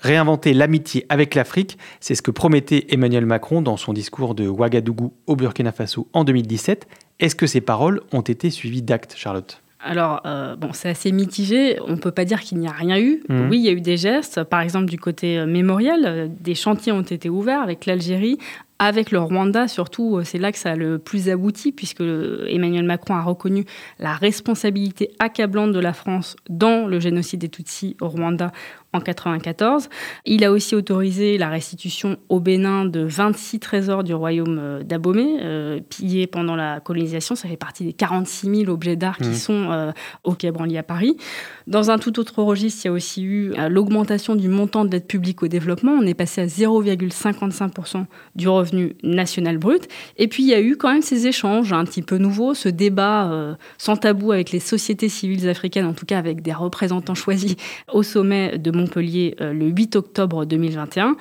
Réinventer 0.00 0.54
l'amitié 0.54 1.04
avec 1.10 1.34
l'Afrique, 1.34 1.76
c'est 2.00 2.14
ce 2.14 2.22
que 2.22 2.30
promettait 2.30 2.86
Emmanuel 2.88 3.26
Macron 3.26 3.60
dans 3.60 3.76
son 3.76 3.92
discours 3.92 4.34
de 4.34 4.48
Ouagadougou 4.48 5.12
au 5.26 5.36
Burkina 5.36 5.72
Faso 5.72 6.08
en 6.14 6.24
2017. 6.24 6.88
Est-ce 7.18 7.36
que 7.36 7.46
ces 7.46 7.60
paroles 7.60 8.00
ont 8.12 8.22
été 8.22 8.48
suivies 8.48 8.80
d'actes, 8.80 9.14
Charlotte? 9.14 9.62
Alors, 9.82 10.22
euh, 10.24 10.56
bon, 10.56 10.70
c'est 10.72 10.88
assez 10.88 11.12
mitigé. 11.12 11.78
On 11.86 11.92
ne 11.92 11.96
peut 11.96 12.10
pas 12.12 12.24
dire 12.24 12.40
qu'il 12.40 12.58
n'y 12.58 12.66
a 12.66 12.72
rien 12.72 12.98
eu. 12.98 13.22
Mhm. 13.28 13.48
Oui, 13.50 13.58
il 13.58 13.64
y 13.64 13.68
a 13.68 13.72
eu 13.72 13.80
des 13.82 13.98
gestes. 13.98 14.42
Par 14.44 14.60
exemple, 14.60 14.86
du 14.86 14.98
côté 14.98 15.38
euh, 15.38 15.46
mémorial, 15.46 16.04
euh, 16.06 16.28
des 16.28 16.54
chantiers 16.54 16.92
ont 16.92 17.02
été 17.02 17.28
ouverts 17.28 17.60
avec 17.60 17.84
l'Algérie, 17.84 18.38
avec 18.80 19.10
le 19.10 19.20
Rwanda, 19.20 19.68
surtout, 19.68 20.16
euh, 20.16 20.24
c'est 20.24 20.38
là 20.38 20.50
que 20.50 20.58
ça 20.58 20.70
a 20.70 20.76
le 20.76 20.98
plus 20.98 21.28
abouti, 21.28 21.70
puisque 21.70 22.00
Emmanuel 22.00 22.84
Macron 22.84 23.14
a 23.14 23.22
reconnu 23.22 23.66
la 23.98 24.14
responsabilité 24.14 25.10
accablante 25.18 25.72
de 25.72 25.78
la 25.78 25.92
France 25.92 26.34
dans 26.48 26.88
le 26.88 26.98
génocide 26.98 27.40
des 27.40 27.50
Tutsis 27.50 27.96
au 28.00 28.08
Rwanda 28.08 28.52
en 28.92 29.00
94. 29.00 29.88
Il 30.24 30.44
a 30.44 30.50
aussi 30.50 30.74
autorisé 30.74 31.38
la 31.38 31.48
restitution 31.48 32.16
au 32.28 32.40
Bénin 32.40 32.84
de 32.84 33.00
26 33.00 33.60
trésors 33.60 34.02
du 34.02 34.14
royaume 34.14 34.58
euh, 34.58 34.82
d'Abomey, 34.82 35.38
euh, 35.40 35.80
pillés 35.88 36.26
pendant 36.26 36.56
la 36.56 36.80
colonisation. 36.80 37.34
Ça 37.34 37.48
fait 37.48 37.56
partie 37.56 37.84
des 37.84 37.92
46 37.92 38.64
000 38.64 38.70
objets 38.70 38.96
d'art 38.96 39.18
qui 39.18 39.28
mmh. 39.28 39.34
sont 39.34 39.70
euh, 39.70 39.92
au 40.24 40.34
Quai 40.34 40.50
Branly 40.50 40.76
à 40.76 40.82
Paris. 40.82 41.16
Dans 41.66 41.90
un 41.90 41.98
tout 41.98 42.18
autre 42.18 42.42
registre, 42.42 42.84
il 42.84 42.88
y 42.88 42.90
a 42.90 42.92
aussi 42.92 43.22
eu 43.22 43.52
l'augmentation 43.68 44.34
du 44.34 44.48
montant 44.48 44.84
de 44.84 44.90
l'aide 44.90 45.06
publique 45.06 45.42
au 45.42 45.48
développement. 45.48 45.92
On 45.92 46.06
est 46.06 46.14
passé 46.14 46.40
à 46.40 46.46
0,55% 46.46 48.06
du 48.34 48.48
revenu 48.48 48.69
national 49.02 49.58
brut. 49.58 49.88
Et 50.16 50.28
puis, 50.28 50.42
il 50.42 50.48
y 50.48 50.54
a 50.54 50.60
eu 50.60 50.76
quand 50.76 50.92
même 50.92 51.02
ces 51.02 51.26
échanges 51.26 51.72
un 51.72 51.84
petit 51.84 52.02
peu 52.02 52.18
nouveaux, 52.18 52.54
ce 52.54 52.68
débat 52.68 53.56
sans 53.78 53.96
tabou 53.96 54.32
avec 54.32 54.50
les 54.50 54.60
sociétés 54.60 55.08
civiles 55.08 55.48
africaines, 55.48 55.86
en 55.86 55.92
tout 55.92 56.06
cas 56.06 56.18
avec 56.18 56.42
des 56.42 56.52
représentants 56.52 57.14
choisis 57.14 57.56
au 57.92 58.02
sommet 58.02 58.58
de 58.58 58.70
Montpellier 58.70 59.36
euh, 59.40 59.52
le 59.52 59.66
8 59.66 59.96
octobre 59.96 60.44
2021. 60.44 61.16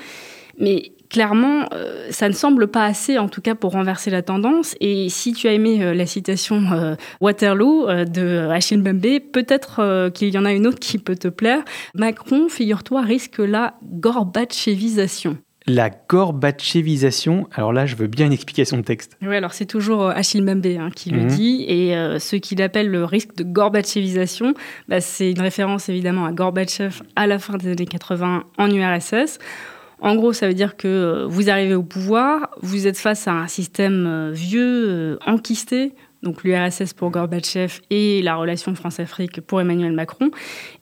Mais 0.60 0.92
clairement, 1.10 1.66
euh, 1.74 2.08
ça 2.12 2.28
ne 2.28 2.34
semble 2.34 2.68
pas 2.68 2.86
assez, 2.86 3.18
en 3.18 3.30
tout 3.30 3.42
cas, 3.42 3.56
pour 3.56 3.72
renverser 3.72 4.10
la 4.10 4.22
tendance. 4.22 4.76
Et 4.80 5.10
si 5.10 5.34
tu 5.34 5.48
as 5.48 5.54
aimé 5.54 5.84
euh, 5.84 5.94
la 5.94 6.06
citation 6.06 6.98
Waterloo 7.22 7.88
de 8.06 8.48
Achille 8.50 8.80
Mbembe, 8.80 9.20
peut-être 9.32 10.10
qu'il 10.14 10.30
y 10.30 10.38
en 10.38 10.46
a 10.46 10.54
une 10.54 10.68
autre 10.68 10.80
qui 10.80 10.98
peut 10.98 11.16
te 11.16 11.28
plaire. 11.28 11.64
Macron, 11.96 12.50
figure-toi, 12.50 13.02
risque 13.02 13.40
la 13.40 13.76
gorbatchevisation. 13.84 15.38
La 15.68 15.90
gorbatchevisation, 15.90 17.48
alors 17.54 17.74
là, 17.74 17.86
je 17.86 17.96
veux 17.96 18.08
bien 18.08 18.26
une 18.26 18.34
explication 18.34 18.78
de 18.78 18.82
texte. 18.82 19.18
Oui, 19.22 19.36
alors 19.36 19.54
c'est 19.54 19.66
toujours 19.66 20.04
euh, 20.04 20.12
Achille 20.12 20.42
Mbembe 20.42 20.66
hein, 20.66 20.90
qui 20.96 21.12
le 21.12 21.22
mhm. 21.22 21.28
dit, 21.28 21.66
et 21.68 21.96
euh, 21.96 22.18
ce 22.18 22.38
qu'il 22.38 22.62
appelle 22.62 22.90
le 22.90 23.04
risque 23.04 23.36
de 23.36 23.44
gorbatchevisation, 23.44 24.54
bah, 24.88 25.02
c'est 25.02 25.32
une 25.32 25.42
référence 25.42 25.90
évidemment 25.90 26.26
à 26.26 26.32
Gorbatchev 26.32 27.02
à 27.16 27.28
la 27.28 27.40
fin 27.40 27.58
des 27.58 27.72
années 27.72 27.86
80 27.86 28.46
en 28.58 28.72
URSS. 28.72 29.40
En 30.02 30.16
gros, 30.16 30.32
ça 30.32 30.48
veut 30.48 30.54
dire 30.54 30.78
que 30.78 30.88
euh, 30.88 31.26
vous 31.28 31.50
arrivez 31.50 31.76
au 31.76 31.84
pouvoir, 31.84 32.52
vous 32.62 32.88
êtes 32.88 32.98
face 32.98 33.28
à 33.28 33.34
un 33.34 33.48
système 33.48 34.32
vieux, 34.32 35.20
enquisté, 35.26 35.94
donc 36.24 36.44
l'URSS 36.44 36.94
pour 36.94 37.12
Gorbatchev 37.12 37.82
et 37.90 38.22
la 38.22 38.36
relation 38.36 38.76
France-Afrique 38.76 39.42
pour 39.42 39.62
Emmanuel 39.62 39.94
Macron. 39.94 40.32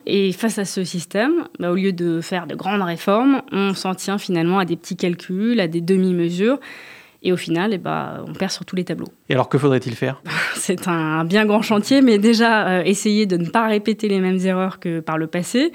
Et 0.05 0.31
face 0.31 0.57
à 0.57 0.65
ce 0.65 0.83
système, 0.83 1.47
bah, 1.59 1.71
au 1.71 1.75
lieu 1.75 1.93
de 1.93 2.21
faire 2.21 2.47
de 2.47 2.55
grandes 2.55 2.81
réformes, 2.81 3.41
on 3.51 3.73
s'en 3.73 3.93
tient 3.93 4.17
finalement 4.17 4.59
à 4.59 4.65
des 4.65 4.75
petits 4.75 4.95
calculs, 4.95 5.59
à 5.59 5.67
des 5.67 5.81
demi-mesures. 5.81 6.59
Et 7.23 7.31
au 7.31 7.37
final, 7.37 7.73
eh 7.73 7.77
ben, 7.77 8.23
on 8.27 8.33
perd 8.33 8.51
sur 8.51 8.65
tous 8.65 8.75
les 8.75 8.85
tableaux. 8.85 9.11
Et 9.29 9.33
alors, 9.33 9.49
que 9.49 9.57
faudrait-il 9.57 9.95
faire? 9.95 10.21
C'est 10.55 10.87
un 10.87 11.25
bien 11.25 11.45
grand 11.45 11.61
chantier, 11.61 12.01
mais 12.01 12.17
déjà, 12.17 12.67
euh, 12.67 12.83
essayer 12.83 13.25
de 13.25 13.37
ne 13.37 13.49
pas 13.49 13.67
répéter 13.67 14.07
les 14.07 14.19
mêmes 14.19 14.39
erreurs 14.39 14.79
que 14.79 15.01
par 15.01 15.17
le 15.17 15.27
passé. 15.27 15.71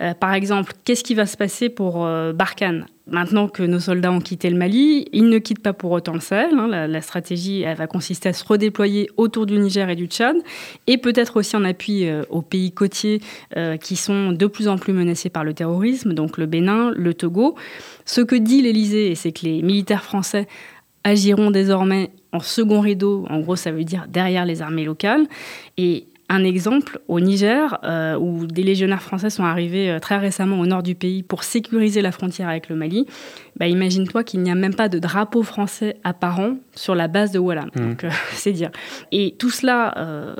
Euh, 0.00 0.14
par 0.14 0.32
exemple, 0.34 0.72
qu'est-ce 0.84 1.02
qui 1.02 1.14
va 1.14 1.26
se 1.26 1.36
passer 1.36 1.68
pour 1.68 2.06
euh, 2.06 2.32
Barkhane? 2.32 2.86
Maintenant 3.08 3.48
que 3.48 3.64
nos 3.64 3.80
soldats 3.80 4.12
ont 4.12 4.20
quitté 4.20 4.48
le 4.48 4.56
Mali, 4.56 5.08
ils 5.12 5.28
ne 5.28 5.38
quittent 5.38 5.62
pas 5.62 5.72
pour 5.72 5.90
autant 5.90 6.14
le 6.14 6.20
Sahel. 6.20 6.56
Hein. 6.56 6.86
La, 6.86 7.00
stratégie 7.00 7.64
va 7.76 7.88
consister 7.88 8.28
à 8.28 8.32
se 8.32 8.44
redéployer 8.44 9.10
autour 9.16 9.44
du 9.44 9.58
Niger 9.58 9.90
et 9.90 9.96
du 9.96 10.06
Tchad, 10.06 10.36
et 10.86 10.98
peut-être 10.98 11.36
aussi 11.36 11.56
en 11.56 11.64
appui 11.64 12.08
aux 12.30 12.42
pays 12.42 12.70
côtiers 12.70 13.20
qui 13.80 13.96
sont 13.96 14.30
de 14.30 14.46
plus 14.46 14.68
en 14.68 14.78
plus 14.78 14.92
menacés 14.92 15.30
par 15.30 15.42
le 15.42 15.52
terrorisme, 15.52 16.14
donc 16.14 16.38
le 16.38 16.46
Bénin, 16.46 16.92
le 16.94 17.12
Togo. 17.12 17.56
Ce 18.04 18.20
que 18.20 18.36
dit 18.36 18.62
l'Élysée, 18.62 19.16
c'est 19.16 19.32
que 19.32 19.46
les 19.46 19.62
militaires 19.62 20.04
français 20.04 20.46
agiront 21.02 21.50
désormais 21.50 22.12
en 22.32 22.40
second 22.40 22.80
rideau, 22.80 23.26
en 23.28 23.40
gros 23.40 23.56
ça 23.56 23.70
veut 23.70 23.84
dire 23.84 24.06
derrière 24.08 24.44
les 24.44 24.62
armées 24.62 24.84
locales. 24.84 25.26
Et 25.76 26.06
un 26.32 26.44
exemple 26.44 26.98
au 27.08 27.20
Niger, 27.20 27.78
euh, 27.84 28.16
où 28.16 28.46
des 28.46 28.62
légionnaires 28.62 29.02
français 29.02 29.28
sont 29.28 29.44
arrivés 29.44 29.90
euh, 29.90 29.98
très 29.98 30.16
récemment 30.16 30.60
au 30.60 30.66
nord 30.66 30.82
du 30.82 30.94
pays 30.94 31.22
pour 31.22 31.44
sécuriser 31.44 32.00
la 32.00 32.10
frontière 32.10 32.48
avec 32.48 32.70
le 32.70 32.76
Mali. 32.76 33.06
Bah, 33.56 33.66
imagine-toi 33.66 34.24
qu'il 34.24 34.40
n'y 34.40 34.50
a 34.50 34.54
même 34.54 34.74
pas 34.74 34.88
de 34.88 34.98
drapeau 34.98 35.42
français 35.42 35.98
apparent 36.04 36.54
sur 36.74 36.94
la 36.94 37.06
base 37.06 37.32
de 37.32 37.38
Wallam. 37.38 37.68
Mmh. 37.74 37.80
Donc, 37.80 38.04
euh, 38.04 38.10
c'est 38.32 38.52
dire. 38.52 38.70
Et 39.10 39.34
tout 39.38 39.50
cela, 39.50 39.88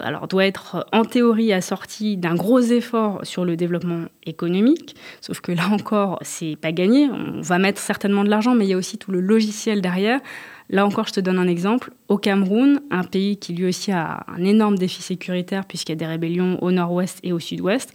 alors, 0.02 0.28
doit 0.28 0.46
être 0.46 0.87
en 0.92 1.05
théorie 1.05 1.52
assorti 1.52 2.16
d'un 2.16 2.37
gros 2.37 2.61
effort 2.61 3.20
sur 3.24 3.44
le 3.44 3.57
développement 3.57 4.07
économique. 4.24 4.96
Sauf 5.20 5.40
que 5.40 5.52
là 5.52 5.68
encore, 5.70 6.18
c'est 6.22 6.57
pas 6.57 6.72
gagné. 6.72 7.09
On 7.11 7.42
va 7.42 7.59
mettre 7.59 7.81
certainement 7.81 8.24
de 8.24 8.31
l'argent, 8.31 8.55
mais 8.55 8.64
il 8.64 8.70
y 8.70 8.74
a 8.74 8.78
aussi 8.78 8.96
tout 8.96 9.12
le 9.12 9.20
logiciel 9.20 9.83
derrière. 9.83 10.20
Là 10.72 10.87
encore, 10.87 11.06
je 11.06 11.12
te 11.12 11.20
donne 11.20 11.38
un 11.38 11.46
exemple. 11.46 11.92
Au 12.08 12.16
Cameroun, 12.16 12.80
un 12.90 13.04
pays 13.04 13.37
qui 13.37 13.52
lui 13.52 13.66
aussi 13.66 13.92
a 13.92 14.24
un 14.26 14.42
énorme 14.42 14.76
défi 14.76 15.02
sécuritaire 15.02 15.66
puisqu'il 15.66 15.92
y 15.92 15.94
a 15.94 15.96
des 15.96 16.06
rébellions 16.06 16.58
au 16.62 16.72
nord-ouest 16.72 17.20
et 17.22 17.32
au 17.32 17.38
sud-ouest, 17.38 17.92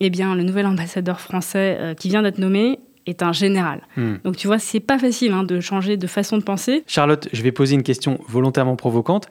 eh 0.00 0.10
bien, 0.10 0.34
le 0.34 0.42
nouvel 0.42 0.66
ambassadeur 0.66 1.20
français 1.20 1.78
euh, 1.80 1.94
qui 1.94 2.10
vient 2.10 2.22
d'être 2.22 2.38
nommé 2.38 2.78
est 3.06 3.22
un 3.22 3.32
général. 3.32 3.80
Hmm. 3.96 4.16
Donc 4.22 4.36
tu 4.36 4.46
vois, 4.46 4.58
c'est 4.58 4.80
pas 4.80 4.98
facile 4.98 5.32
hein, 5.32 5.44
de 5.44 5.60
changer 5.60 5.96
de 5.96 6.06
façon 6.06 6.36
de 6.36 6.42
penser. 6.42 6.84
Charlotte, 6.86 7.28
je 7.32 7.42
vais 7.42 7.52
poser 7.52 7.74
une 7.74 7.82
question 7.82 8.18
volontairement 8.28 8.76
provocante. 8.76 9.28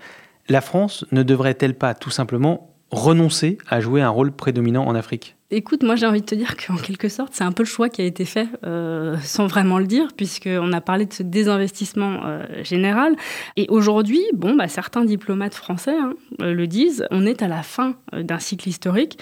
La 0.47 0.61
France 0.61 1.05
ne 1.11 1.21
devrait-elle 1.21 1.75
pas 1.75 1.93
tout 1.93 2.09
simplement 2.09 2.75
renoncer 2.91 3.57
à 3.67 3.79
jouer 3.79 4.01
un 4.01 4.09
rôle 4.09 4.31
prédominant 4.31 4.85
en 4.85 4.95
Afrique 4.95 5.35
Écoute, 5.51 5.81
moi 5.81 5.95
j'ai 5.95 6.05
envie 6.05 6.21
de 6.21 6.25
te 6.27 6.35
dire 6.35 6.55
qu'en 6.55 6.75
quelque 6.75 7.09
sorte, 7.09 7.33
c'est 7.33 7.43
un 7.43 7.51
peu 7.51 7.63
le 7.63 7.67
choix 7.67 7.89
qui 7.89 8.03
a 8.03 8.05
été 8.05 8.23
fait 8.23 8.47
euh, 8.63 9.17
sans 9.23 9.47
vraiment 9.47 9.79
le 9.79 9.87
dire, 9.87 10.09
puisqu'on 10.15 10.71
a 10.73 10.81
parlé 10.81 11.07
de 11.07 11.13
ce 11.13 11.23
désinvestissement 11.23 12.21
euh, 12.23 12.63
général. 12.63 13.15
Et 13.55 13.65
aujourd'hui, 13.69 14.21
bon, 14.33 14.55
bah, 14.55 14.67
certains 14.67 15.05
diplomates 15.05 15.55
français 15.55 15.95
hein, 15.97 16.13
euh, 16.41 16.53
le 16.53 16.67
disent, 16.67 17.07
on 17.09 17.25
est 17.25 17.41
à 17.41 17.47
la 17.47 17.63
fin 17.63 17.95
d'un 18.13 18.37
cycle 18.37 18.69
historique. 18.69 19.17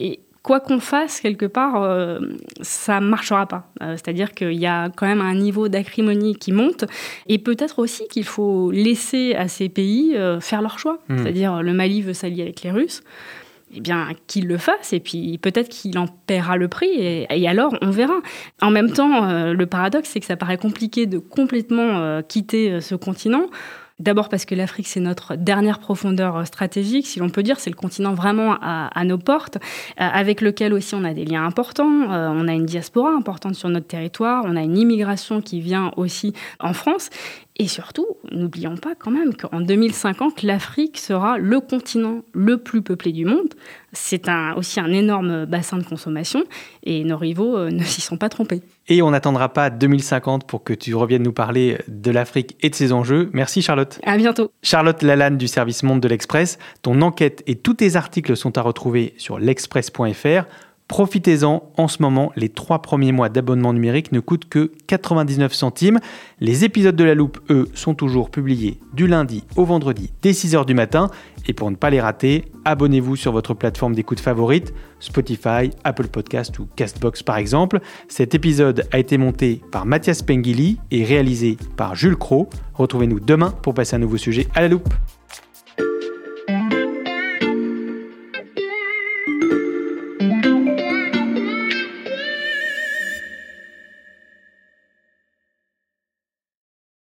Et 0.00 0.20
quoi 0.42 0.60
qu'on 0.60 0.80
fasse, 0.80 1.20
quelque 1.20 1.46
part, 1.46 1.82
ça 2.62 3.00
ne 3.00 3.06
marchera 3.06 3.46
pas. 3.46 3.70
C'est-à-dire 3.80 4.32
qu'il 4.32 4.54
y 4.54 4.66
a 4.66 4.88
quand 4.90 5.06
même 5.06 5.20
un 5.20 5.34
niveau 5.34 5.68
d'acrimonie 5.68 6.34
qui 6.34 6.52
monte. 6.52 6.84
Et 7.28 7.38
peut-être 7.38 7.78
aussi 7.78 8.08
qu'il 8.08 8.24
faut 8.24 8.70
laisser 8.70 9.34
à 9.34 9.48
ces 9.48 9.68
pays 9.68 10.16
faire 10.40 10.62
leur 10.62 10.78
choix. 10.78 10.98
Hmm. 11.08 11.18
C'est-à-dire 11.18 11.62
le 11.62 11.72
Mali 11.74 12.02
veut 12.02 12.14
s'allier 12.14 12.42
avec 12.42 12.62
les 12.62 12.70
Russes 12.70 13.02
eh 13.72 13.80
bien, 13.80 14.08
qu'il 14.26 14.46
le 14.46 14.58
fasse, 14.58 14.92
et 14.92 15.00
puis 15.00 15.38
peut-être 15.38 15.68
qu'il 15.68 15.96
en 15.98 16.06
paiera 16.06 16.56
le 16.56 16.68
prix, 16.68 16.90
et, 16.90 17.48
alors 17.48 17.72
on 17.80 17.90
verra. 17.90 18.20
En 18.60 18.70
même 18.70 18.92
temps, 18.92 19.28
euh, 19.28 19.52
le 19.52 19.66
paradoxe, 19.66 20.10
c'est 20.10 20.20
que 20.20 20.26
ça 20.26 20.36
paraît 20.36 20.58
compliqué 20.58 21.06
de 21.06 21.18
complètement 21.18 21.98
euh, 21.98 22.22
quitter 22.22 22.72
euh, 22.72 22.80
ce 22.80 22.94
continent. 22.96 23.46
D'abord 24.00 24.30
parce 24.30 24.46
que 24.46 24.54
l'Afrique, 24.54 24.88
c'est 24.88 25.00
notre 25.00 25.36
dernière 25.36 25.78
profondeur 25.78 26.46
stratégique, 26.46 27.06
si 27.06 27.18
l'on 27.18 27.28
peut 27.28 27.42
dire, 27.42 27.60
c'est 27.60 27.70
le 27.70 27.76
continent 27.76 28.14
vraiment 28.14 28.56
à, 28.60 29.04
nos 29.04 29.18
portes, 29.18 29.58
avec 29.98 30.40
lequel 30.40 30.72
aussi 30.72 30.94
on 30.94 31.04
a 31.04 31.12
des 31.12 31.26
liens 31.26 31.44
importants, 31.44 31.84
on 31.84 32.48
a 32.48 32.52
une 32.52 32.64
diaspora 32.64 33.10
importante 33.10 33.54
sur 33.54 33.68
notre 33.68 33.86
territoire, 33.86 34.44
on 34.46 34.56
a 34.56 34.62
une 34.62 34.78
immigration 34.78 35.42
qui 35.42 35.60
vient 35.60 35.92
aussi 35.96 36.32
en 36.60 36.72
France, 36.72 37.10
et 37.60 37.68
surtout, 37.68 38.06
n'oublions 38.32 38.78
pas 38.78 38.94
quand 38.98 39.10
même 39.10 39.34
qu'en 39.34 39.60
2050, 39.60 40.42
l'Afrique 40.44 40.96
sera 40.96 41.36
le 41.36 41.60
continent 41.60 42.22
le 42.32 42.56
plus 42.56 42.80
peuplé 42.80 43.12
du 43.12 43.26
monde. 43.26 43.50
C'est 43.92 44.30
un, 44.30 44.54
aussi 44.54 44.80
un 44.80 44.90
énorme 44.90 45.44
bassin 45.44 45.76
de 45.76 45.84
consommation 45.84 46.44
et 46.84 47.04
nos 47.04 47.18
rivaux 47.18 47.58
euh, 47.58 47.70
ne 47.70 47.84
s'y 47.84 48.00
sont 48.00 48.16
pas 48.16 48.30
trompés. 48.30 48.62
Et 48.88 49.02
on 49.02 49.10
n'attendra 49.10 49.50
pas 49.50 49.68
2050 49.68 50.46
pour 50.46 50.64
que 50.64 50.72
tu 50.72 50.94
reviennes 50.94 51.22
nous 51.22 51.34
parler 51.34 51.76
de 51.86 52.10
l'Afrique 52.10 52.56
et 52.62 52.70
de 52.70 52.74
ses 52.74 52.94
enjeux. 52.94 53.28
Merci 53.34 53.60
Charlotte. 53.60 54.00
À 54.04 54.16
bientôt. 54.16 54.50
Charlotte 54.62 55.02
Lalanne 55.02 55.36
du 55.36 55.46
service 55.46 55.82
Monde 55.82 56.00
de 56.00 56.08
l'Express. 56.08 56.58
Ton 56.80 57.02
enquête 57.02 57.42
et 57.46 57.56
tous 57.56 57.74
tes 57.74 57.96
articles 57.96 58.38
sont 58.38 58.56
à 58.56 58.62
retrouver 58.62 59.12
sur 59.18 59.38
l'express.fr. 59.38 60.46
Profitez-en, 60.90 61.62
en 61.76 61.86
ce 61.86 62.02
moment, 62.02 62.32
les 62.34 62.48
trois 62.48 62.82
premiers 62.82 63.12
mois 63.12 63.28
d'abonnement 63.28 63.72
numérique 63.72 64.10
ne 64.10 64.18
coûtent 64.18 64.48
que 64.48 64.72
99 64.88 65.54
centimes. 65.54 66.00
Les 66.40 66.64
épisodes 66.64 66.96
de 66.96 67.04
la 67.04 67.14
loupe, 67.14 67.38
eux, 67.48 67.68
sont 67.74 67.94
toujours 67.94 68.28
publiés 68.28 68.80
du 68.92 69.06
lundi 69.06 69.44
au 69.54 69.64
vendredi 69.64 70.10
dès 70.20 70.32
6h 70.32 70.66
du 70.66 70.74
matin. 70.74 71.08
Et 71.46 71.52
pour 71.52 71.70
ne 71.70 71.76
pas 71.76 71.90
les 71.90 72.00
rater, 72.00 72.46
abonnez-vous 72.64 73.14
sur 73.14 73.30
votre 73.30 73.54
plateforme 73.54 73.94
d'écoute 73.94 74.18
favorite, 74.18 74.74
Spotify, 74.98 75.70
Apple 75.84 76.08
Podcast 76.08 76.58
ou 76.58 76.66
Castbox 76.74 77.22
par 77.22 77.36
exemple. 77.36 77.78
Cet 78.08 78.34
épisode 78.34 78.88
a 78.90 78.98
été 78.98 79.16
monté 79.16 79.62
par 79.70 79.86
Mathias 79.86 80.22
Pengili 80.22 80.80
et 80.90 81.04
réalisé 81.04 81.56
par 81.76 81.94
Jules 81.94 82.16
Cro. 82.16 82.50
Retrouvez-nous 82.74 83.20
demain 83.20 83.52
pour 83.62 83.74
passer 83.74 83.94
un 83.94 84.00
nouveau 84.00 84.16
sujet 84.16 84.48
à 84.56 84.62
la 84.62 84.66
loupe. 84.66 84.92